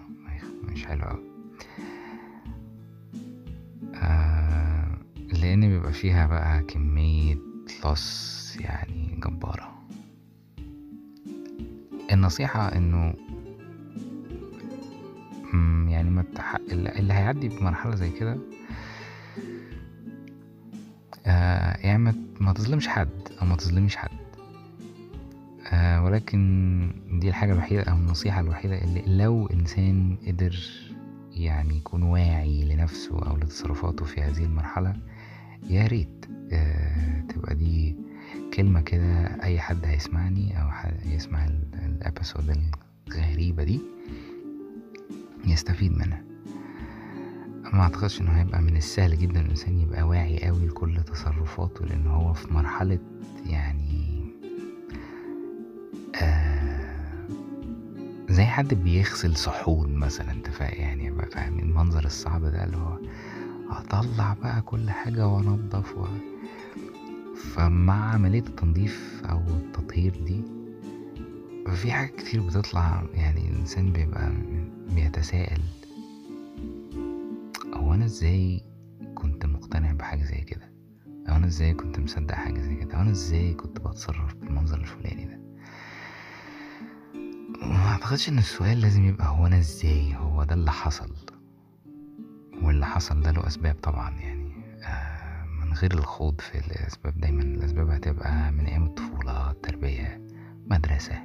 مش 0.63 0.85
حلوة 0.85 1.05
أوي 1.11 1.23
آه 3.95 4.97
لأن 5.33 5.61
بيبقى 5.69 5.93
فيها 5.93 6.27
بقى 6.27 6.63
كمية 6.63 7.37
لص 7.85 8.55
يعني 8.59 9.19
جبارة 9.25 9.75
النصيحة 12.11 12.67
إنه 12.75 13.13
يعني 15.91 16.09
ما. 16.09 16.23
اللي 16.71 17.13
هيعدي 17.13 17.49
بمرحلة 17.49 17.95
زي 17.95 18.09
كده 18.09 18.37
آه 21.25 21.77
يعني 21.77 22.24
ما, 22.39 22.53
تظلمش 22.53 22.87
حد 22.87 23.09
أو 23.41 23.47
ما 23.47 23.55
تظلميش 23.55 23.95
حد. 23.95 24.09
آه 25.71 26.03
ولكن 26.03 26.91
دي 27.19 27.29
الحاجة 27.29 27.53
الوحيدة 27.53 27.81
أو 27.83 27.95
النصيحة 27.97 28.41
الوحيدة 28.41 28.77
اللي 28.83 29.03
لو 29.23 29.47
إنسان 29.47 30.17
قدر 30.27 30.59
يعني 31.31 31.77
يكون 31.77 32.03
واعي 32.03 32.63
لنفسه 32.65 33.19
أو 33.29 33.37
لتصرفاته 33.37 34.05
في 34.05 34.21
هذه 34.21 34.43
المرحلة 34.43 34.95
يا 35.69 35.87
ريت 35.87 36.25
آه 36.51 37.21
تبقى 37.21 37.55
دي 37.55 37.95
كلمة 38.53 38.81
كده 38.81 39.25
أي 39.43 39.59
حد 39.59 39.85
هيسمعني 39.85 40.61
أو 40.61 40.69
يسمع 41.05 41.45
الابيسود 41.73 42.57
الغريبة 43.07 43.63
دي 43.63 43.81
يستفيد 45.47 45.91
منها. 45.91 46.24
ما 47.75 47.81
اعتقدش 47.83 48.21
إنه 48.21 48.31
هيبقى 48.31 48.61
من 48.61 48.77
السهل 48.77 49.17
جدا 49.17 49.41
الإنسان 49.41 49.79
يبقى 49.79 50.03
واعي 50.03 50.39
قوي 50.45 50.65
لكل 50.67 51.03
تصرفاته 51.03 51.85
لأن 51.85 52.07
هو 52.07 52.33
في 52.33 52.53
مرحلة 52.53 52.99
يعني 53.45 54.05
آه 56.21 57.25
زي 58.29 58.45
حد 58.45 58.73
بيغسل 58.73 59.35
صحون 59.35 59.95
مثلا 59.95 60.31
أنت 60.31 60.47
يعني 60.61 61.11
فاهم 61.31 61.59
المنظر 61.59 62.05
الصعب 62.05 62.41
ده 62.45 62.63
اللي 62.63 62.77
هو 62.77 62.97
اطلع 63.69 64.33
بقى 64.43 64.61
كل 64.61 64.89
حاجة 64.89 65.27
وأنضف 65.27 65.97
و... 65.97 66.05
فمع 67.35 68.13
عملية 68.13 68.39
التنظيف 68.39 69.21
أو 69.29 69.39
التطهير 69.47 70.23
دي 70.25 70.41
في 71.75 71.91
حاجات 71.91 72.15
كتير 72.15 72.41
بتطلع 72.41 73.03
يعني 73.13 73.49
الإنسان 73.49 73.91
بيبقى 73.91 74.31
بيتساءل. 74.95 75.61
أنا 77.95 78.05
إزاي 78.05 78.63
كنت 79.15 79.45
مقتنع 79.45 79.91
بحاجة 79.93 80.23
زي 80.23 80.37
كده؟ 80.41 80.73
أو 81.29 81.35
أنا 81.35 81.47
إزاي 81.47 81.73
كنت 81.73 81.99
مصدق 81.99 82.33
حاجة 82.33 82.59
زي 82.61 82.75
كده؟ 82.75 82.95
أو 82.95 83.01
أنا 83.01 83.11
إزاي 83.11 83.53
كنت 83.53 83.79
بتصرف 83.79 84.35
بالمنظر 84.35 84.77
الفلاني 84.77 85.25
ده؟ 85.25 85.39
ما 87.67 87.87
أعتقدش 87.91 88.29
إن 88.29 88.37
السؤال 88.37 88.81
لازم 88.81 89.05
يبقى 89.05 89.27
هو 89.27 89.47
أنا 89.47 89.57
إزاي 89.57 90.15
هو 90.15 90.43
ده 90.43 90.55
اللي 90.55 90.71
حصل. 90.71 91.15
واللي 92.63 92.85
حصل 92.85 93.21
ده 93.21 93.31
له 93.31 93.47
أسباب 93.47 93.75
طبعا 93.83 94.11
يعني 94.19 94.51
آه 94.83 95.45
من 95.45 95.73
غير 95.73 95.93
الخوض 95.93 96.41
في 96.41 96.57
الأسباب 96.57 97.19
دايما. 97.19 97.41
الأسباب 97.43 97.89
هتبقى 97.89 98.51
من 98.51 98.65
أيام 98.65 98.85
الطفولة 98.85 99.51
التربية 99.51 100.21
مدرسة 100.67 101.19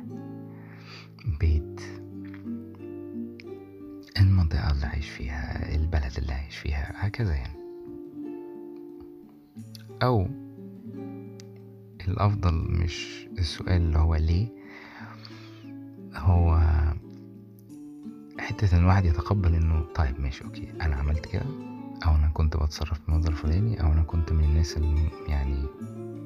بيت 1.40 1.80
المنطقة 4.20 4.70
اللي 4.70 4.86
عايش 4.86 5.08
فيها 5.08 5.74
البلد 5.74 6.12
اللي 6.18 6.32
عايش 6.32 6.56
فيها 6.56 6.92
هكذا 6.96 7.34
يعني. 7.34 7.60
أو 10.02 10.28
الأفضل 12.08 12.54
مش 12.54 13.26
السؤال 13.38 13.82
اللي 13.82 13.98
هو 13.98 14.14
ليه 14.14 14.48
هو 16.14 16.60
حتة 18.38 18.76
إن 18.76 18.80
الواحد 18.80 19.04
يتقبل 19.04 19.54
إنه 19.54 19.84
طيب 19.94 20.20
ماشي 20.20 20.44
أوكي 20.44 20.72
أنا 20.80 20.96
عملت 20.96 21.26
كده 21.26 21.46
أو 22.06 22.14
أنا 22.14 22.30
كنت 22.34 22.56
بتصرف 22.56 23.00
بالمنظر 23.06 23.30
الفلاني 23.30 23.82
أو 23.82 23.92
أنا 23.92 24.02
كنت 24.02 24.32
من 24.32 24.44
الناس 24.44 24.76
اللي 24.76 25.08
يعني 25.28 25.64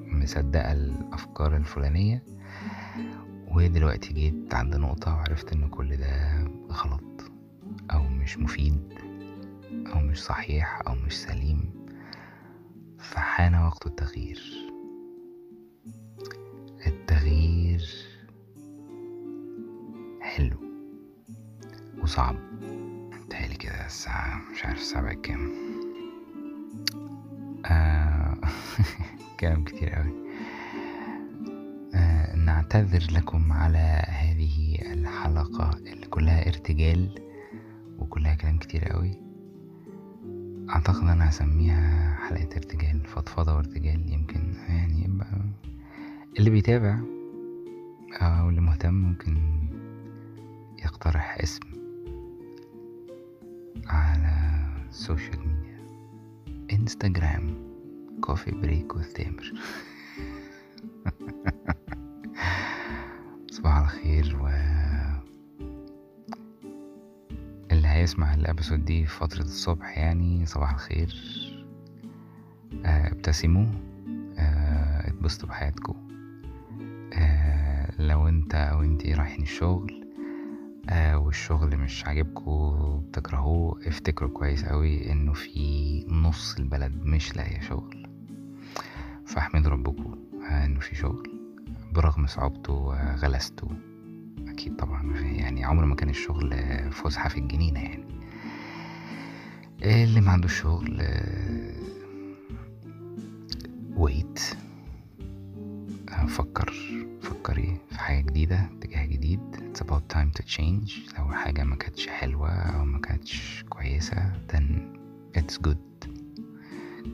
مصدقة 0.06 0.72
الأفكار 0.72 1.56
الفلانية. 1.56 2.22
ودلوقتي 3.48 4.12
جيت 4.12 4.54
عند 4.54 4.76
نقطة 4.76 5.14
وعرفت 5.14 5.52
إن 5.52 5.68
كل 5.68 5.96
ده 5.96 6.44
مش 8.24 8.38
مفيد 8.38 8.94
أو 9.86 10.00
مش 10.00 10.22
صحيح 10.22 10.80
أو 10.86 10.94
مش 10.94 11.12
سليم 11.16 11.86
فحان 12.98 13.54
وقت 13.54 13.86
التغيير. 13.86 14.42
التغيير 16.86 17.88
حلو 20.20 20.56
وصعب. 22.02 22.36
تهيألي 23.30 23.54
كده 23.54 23.86
الساعة 23.86 24.40
مش 24.52 24.64
عارف 24.64 24.78
الساعة 24.78 25.12
كام. 25.14 25.52
آه 27.66 28.34
كلام 29.40 29.64
كتير 29.64 29.96
أوي. 29.96 30.12
آه 31.94 32.36
نعتذر 32.36 33.06
لكم 33.12 33.52
على 33.52 34.02
هذه 34.08 34.78
الحلقة 34.92 35.70
اللي 35.78 36.06
كلها 36.06 36.48
ارتجال. 36.48 37.33
كلام 38.54 38.58
كتير 38.58 38.84
قوي. 38.84 39.12
أعتقد 40.70 41.02
أنا 41.08 41.28
هسميها 41.28 42.16
حلقة 42.28 42.56
ارتجال 42.56 43.00
فضفضة 43.06 43.54
وارتجال 43.54 44.12
يمكن 44.12 44.54
يعني 44.68 45.04
يبقى 45.04 45.26
اللي 46.38 46.50
بيتابع 46.50 46.98
أو 48.12 48.48
اللي 48.48 48.60
مهتم 48.60 48.94
ممكن 48.94 49.36
يقترح 50.84 51.38
اسم 51.42 51.60
على 53.86 54.64
ال 54.88 54.95
social 54.95 55.38
media 55.48 55.78
انستجرام 56.72 57.54
coffee 58.20 58.50
break 58.50 58.96
with 58.96 59.12
تامر 59.12 59.52
هيسمع 68.04 68.34
الابيسود 68.34 68.84
دي 68.84 69.06
في 69.06 69.16
فترة 69.18 69.42
الصبح 69.42 69.98
يعني 69.98 70.46
صباح 70.46 70.72
الخير. 70.72 71.14
آه 72.84 73.12
ابتسموا 73.12 73.66
آه 74.38 75.08
اتبسطوا 75.08 75.48
بحياتكم. 75.48 75.94
آه 77.12 77.90
لو 78.02 78.28
انت 78.28 78.54
أو 78.54 78.82
انتي 78.82 79.14
رايحين 79.14 79.42
الشغل 79.42 80.04
والشغل 81.14 81.76
مش 81.76 82.04
عاجبكوا 82.06 82.98
بتكرهوه 82.98 83.88
افتكروا 83.88 84.30
كويس 84.30 84.64
قوي 84.64 85.12
إنه 85.12 85.32
في 85.32 86.04
نص 86.08 86.56
البلد 86.58 86.92
مش 87.04 87.36
لاقية 87.36 87.60
شغل. 87.60 88.06
فاحمدوا 89.26 89.70
ربكم 89.72 90.18
آه 90.50 90.64
إنه 90.64 90.80
في 90.80 90.94
شغل 90.94 91.30
برغم 91.92 92.26
صعوبته 92.26 92.72
وغلسته 92.72 93.68
أكيد 94.54 94.76
طبعا. 94.76 95.20
يعني 95.20 95.64
عمر 95.64 95.84
ما 95.84 95.94
كان 95.94 96.08
الشغل 96.08 96.54
فسحة 96.90 97.28
في 97.28 97.38
الجنينة 97.38 97.80
يعني. 97.80 98.04
اللي 99.82 100.20
ما 100.20 100.30
عندوش 100.30 100.60
شغل 100.60 101.02
ويت. 103.96 104.40
فكر 106.28 106.72
فكري 107.22 107.78
في 107.90 107.98
حاجة 107.98 108.20
جديدة 108.20 108.70
اتجاه 108.78 109.04
جديد. 109.06 109.40
It's 109.56 109.80
about 109.80 110.16
time 110.16 110.40
to 110.40 110.44
change. 110.56 111.18
لو 111.18 111.28
حاجة 111.28 111.64
ما 111.64 111.76
كانتش 111.76 112.06
حلوة 112.06 112.50
أو 112.50 112.84
ما 112.84 112.98
كانتش 112.98 113.64
كويسة 113.68 114.32
then 114.52 114.64
it's 115.38 115.58
good. 115.66 116.08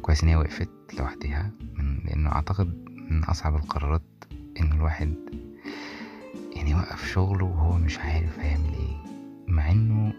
كويس 0.03 0.23
إن 0.23 0.29
هي 0.29 0.37
وقفت 0.37 0.71
لوحدها. 0.99 1.51
من 1.75 1.99
لأنه 2.05 2.33
أعتقد 2.33 2.85
من 3.11 3.25
أصعب 3.25 3.57
القرارات 3.57 4.25
إن 4.61 4.73
الواحد 4.73 5.15
يعني 6.61 6.73
يوقف 6.73 7.13
شغله 7.13 7.45
وهو 7.45 7.79
مش 7.79 7.99
عارف 7.99 8.39
هيعمل 8.39 8.75
إيه. 8.75 8.97
مع 9.49 9.71
انه 9.71 10.13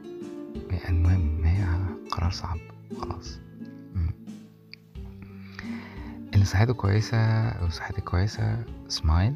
المهم 0.90 1.44
هي 1.44 1.66
قرار 2.12 2.32
صعب. 2.32 2.58
خلاص. 3.02 3.40
اللي 6.34 6.46
صحته 6.46 6.74
كويسة 6.74 7.18
أو 7.50 7.70
صحتك 7.70 8.04
كويسة. 8.04 8.64
Smile. 8.90 9.34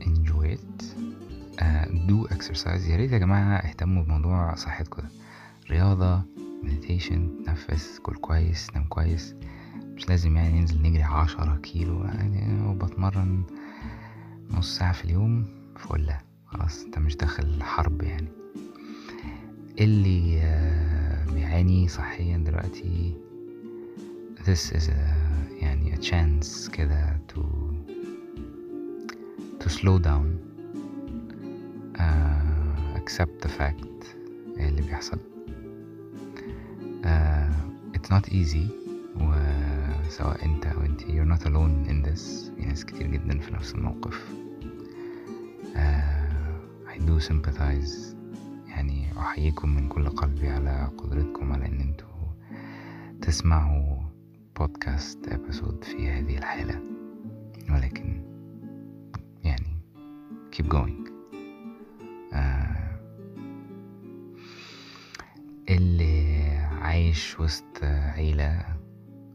Enjoy 0.00 0.56
it. 0.56 0.84
uh, 1.58 1.86
do 2.08 2.34
exercise. 2.34 2.88
يا 2.90 2.96
ريت 2.96 3.12
يا 3.12 3.18
جماعة 3.18 3.56
اهتموا 3.56 4.02
بموضوع 4.04 4.54
صحتكم 4.54 5.02
ده. 5.02 5.08
رياضة 5.70 6.22
meditation 6.64 7.44
تنفس 7.46 7.98
كل 8.02 8.16
كويس 8.16 8.70
نام 8.74 8.84
كويس. 8.84 9.34
مش 9.76 10.08
لازم 10.08 10.36
يعني 10.36 10.60
ننزل 10.60 10.82
نجري 10.82 11.02
عشرة 11.02 11.56
كيلو 11.56 12.04
يعني 12.04 12.66
وبتمرن 12.66 13.42
نص 14.50 14.78
ساعة 14.78 14.92
في 14.92 15.04
اليوم. 15.04 15.61
فله 15.82 16.18
خلاص 16.46 16.84
انت 16.84 16.98
مش 16.98 17.16
داخل 17.16 17.62
حرب 17.62 18.02
يعني. 18.02 18.28
اللي 19.80 20.40
بيعاني 21.34 21.88
صحيا 21.88 22.36
دلوقتي 22.36 23.14
this 24.46 24.72
is 24.72 24.88
a 24.88 25.12
يعني 25.62 25.96
a 25.96 25.98
chance 25.98 26.70
كده 26.70 27.20
to 27.34 27.40
to 29.64 29.68
slow 29.68 29.98
down 29.98 30.26
uh, 31.98 32.96
accept 33.00 33.44
the 33.46 33.48
fact 33.58 34.06
اللي 34.56 34.82
بيحصل. 34.82 35.18
uh, 37.04 37.52
it's 37.96 38.10
not 38.10 38.28
easy 38.32 38.66
وسواء 39.20 40.44
انت 40.44 40.66
أو 40.66 40.80
انت 40.82 41.00
you're 41.00 41.38
not 41.38 41.42
alone 41.46 41.90
in 41.90 42.08
this. 42.08 42.50
في 42.56 42.66
ناس 42.66 42.84
كتير 42.84 43.06
جدا 43.06 43.38
في 43.38 43.54
نفس 43.54 43.74
الموقف. 43.74 44.41
I 46.94 46.98
do 46.98 47.20
sympathize. 47.20 48.16
يعني 48.68 49.18
أحييكم 49.18 49.68
من 49.74 49.88
كل 49.88 50.08
قلبي 50.08 50.48
على 50.48 50.90
قدرتكم 50.98 51.52
على 51.52 51.66
إن 51.66 51.80
أنتوا 51.80 52.06
تسمعوا 53.22 53.96
بودكاست 54.58 55.28
ابيسود 55.28 55.84
في 55.84 56.10
هذه 56.10 56.38
الحالة. 56.38 56.80
ولكن 57.70 58.22
يعني 59.44 59.76
keep 60.56 60.66
going. 60.66 61.08
uh, 62.32 62.36
اللي 65.68 66.42
عايش 66.82 67.40
وسط 67.40 67.84
عيلة 67.84 68.60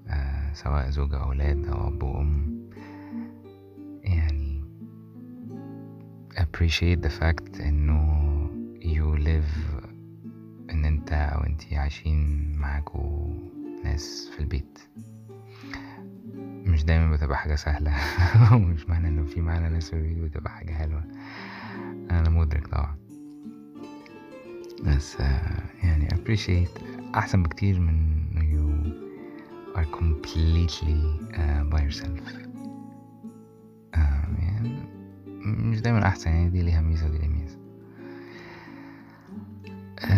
uh, 0.07 0.53
سواء 0.53 0.89
زوجة 0.89 1.17
أو 1.17 1.23
أولاد 1.23 1.67
أو 1.67 1.87
أب 1.87 2.03
وأم 2.03 2.56
appreciate 6.57 7.01
the 7.03 7.09
fact 7.09 7.61
إنه 7.61 7.99
you 8.81 9.15
live 9.25 9.85
إن 10.71 10.85
أنت 10.85 11.11
أو 11.11 11.43
أنتي 11.43 11.75
عايشين 11.75 12.51
معاكوا 12.57 13.33
ناس 13.83 14.29
في 14.33 14.39
البيت. 14.39 14.79
مش 16.65 16.83
دايما 16.83 17.11
بتبقى 17.11 17.37
حاجة 17.37 17.55
سهلة. 17.55 17.93
ومش 18.55 18.89
معنى 18.89 19.07
إنه 19.07 19.23
في 19.23 19.41
معانا 19.41 19.69
ناس 19.69 19.89
في 19.89 19.95
البيت 19.95 20.17
بتبقى 20.17 20.51
حاجة 20.51 20.71
حلوة. 20.73 21.03
أنا 22.11 22.29
مدرك 22.29 22.67
طبعا. 22.67 22.95
بس 24.83 25.17
يعني 25.83 26.07
appreciate 26.09 26.81
أحسن 27.15 27.43
بكتير 27.43 27.79
من 27.79 28.17
you 28.33 29.77
are 29.77 29.85
completely 29.85 31.01
uh, 31.33 31.63
by 31.69 31.81
yourself. 31.81 32.46
مش 35.77 35.83
دايما 35.83 36.07
أحسن 36.07 36.31
يعني 36.31 36.49
دي 36.49 36.61
ليها 36.61 36.81
ميزة 36.81 37.07
ودي 37.07 37.17
ليها 37.17 37.27
ميزة. 37.27 37.57
uh, 39.99 40.09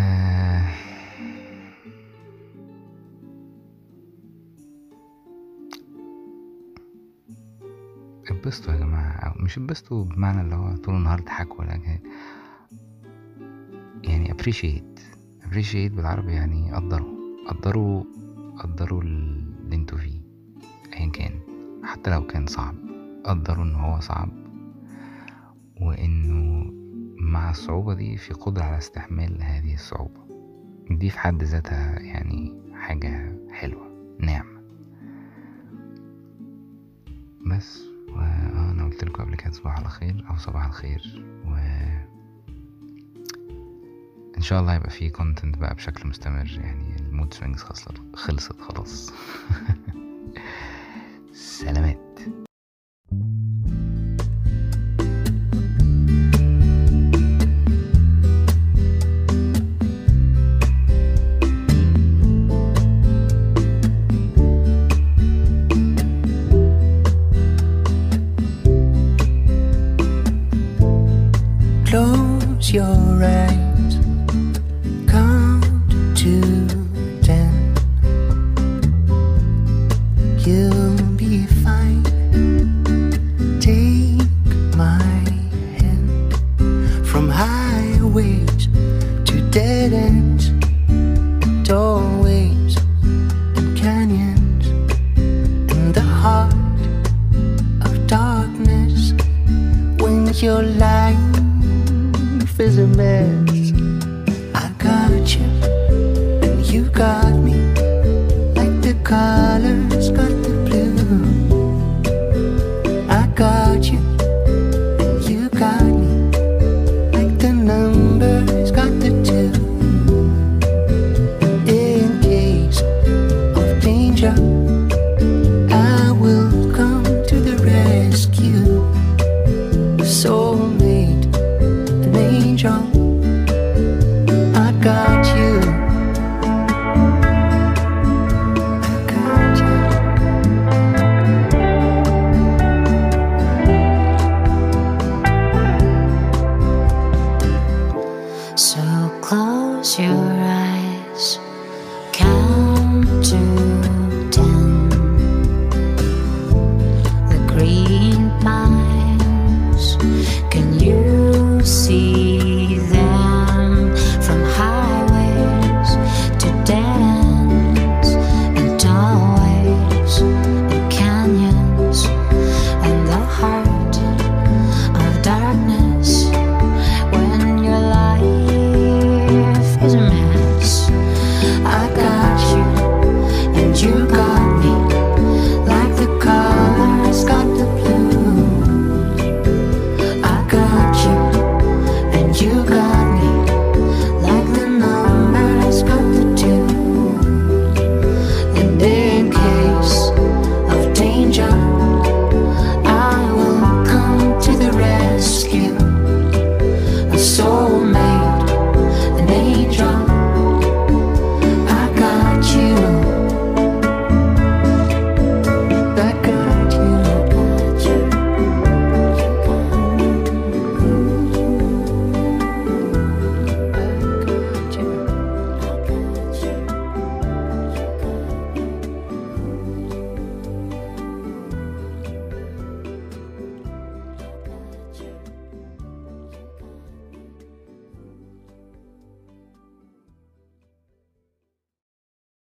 اتبسطوا 8.32 8.74
يا 8.74 8.80
جماعة 8.80 9.12
أو 9.12 9.44
مش 9.44 9.58
اتبسطوا 9.58 10.06
بمعنى 10.06 10.42
اللي 10.42 10.56
هو 10.56 10.76
طول 10.76 10.96
النهار 10.96 11.20
تضحكوا 11.20 11.60
ولكن 11.60 12.00
يعني 14.04 14.34
appreciate 14.34 15.00
appreciate 15.44 15.92
بالعربي 15.96 16.34
يعني 16.34 16.74
قدروا 16.74 17.18
قدروا 17.48 18.04
قدروا 18.60 19.02
اللي 19.02 19.76
أنتوا 19.76 19.98
فيه 19.98 20.22
ايا 20.94 21.12
كان. 21.12 21.40
حتى 21.84 22.10
لو 22.12 22.28
كان 22.28 22.48
صعب 22.48 22.76
قدروا 23.26 23.64
إن 23.64 23.76
هو 23.76 24.00
صعب. 24.00 24.39
وانه 25.90 26.66
مع 27.18 27.50
الصعوبة 27.50 27.94
دي 27.94 28.18
في 28.18 28.34
قدرة 28.34 28.64
على 28.64 28.78
استحمال 28.78 29.44
هذه 29.44 29.74
الصعوبة. 29.74 30.20
دي 30.90 31.10
في 31.10 31.20
حد 31.20 31.44
ذاتها 31.44 32.00
يعني 32.00 32.62
حاجة 32.74 33.36
حلوة 33.52 34.16
نعمة. 34.20 34.60
بس 37.46 37.82
وأنا 38.10 38.86
قلت 38.86 39.04
لكم 39.04 39.24
قبل 39.24 39.36
كده 39.36 39.52
صباح 39.52 39.78
على 39.80 39.90
خير 39.90 40.26
أو 40.30 40.38
صباح 40.38 40.66
الخير 40.66 41.24
و 41.48 41.56
إن 44.38 44.42
شاء 44.42 44.62
الله 44.62 44.74
هيبقى 44.74 44.90
فيه 44.90 45.10
content 45.10 45.58
بقى 45.58 45.76
بشكل 45.76 46.10
مستمر 46.10 46.60
يعني 46.64 46.96
ال 47.00 47.06
mood 47.06 47.34
swings 47.34 47.62
خلصت 47.62 48.02
خلصت 48.14 48.62
خلاص. 48.62 49.14
سلامات. 51.34 52.09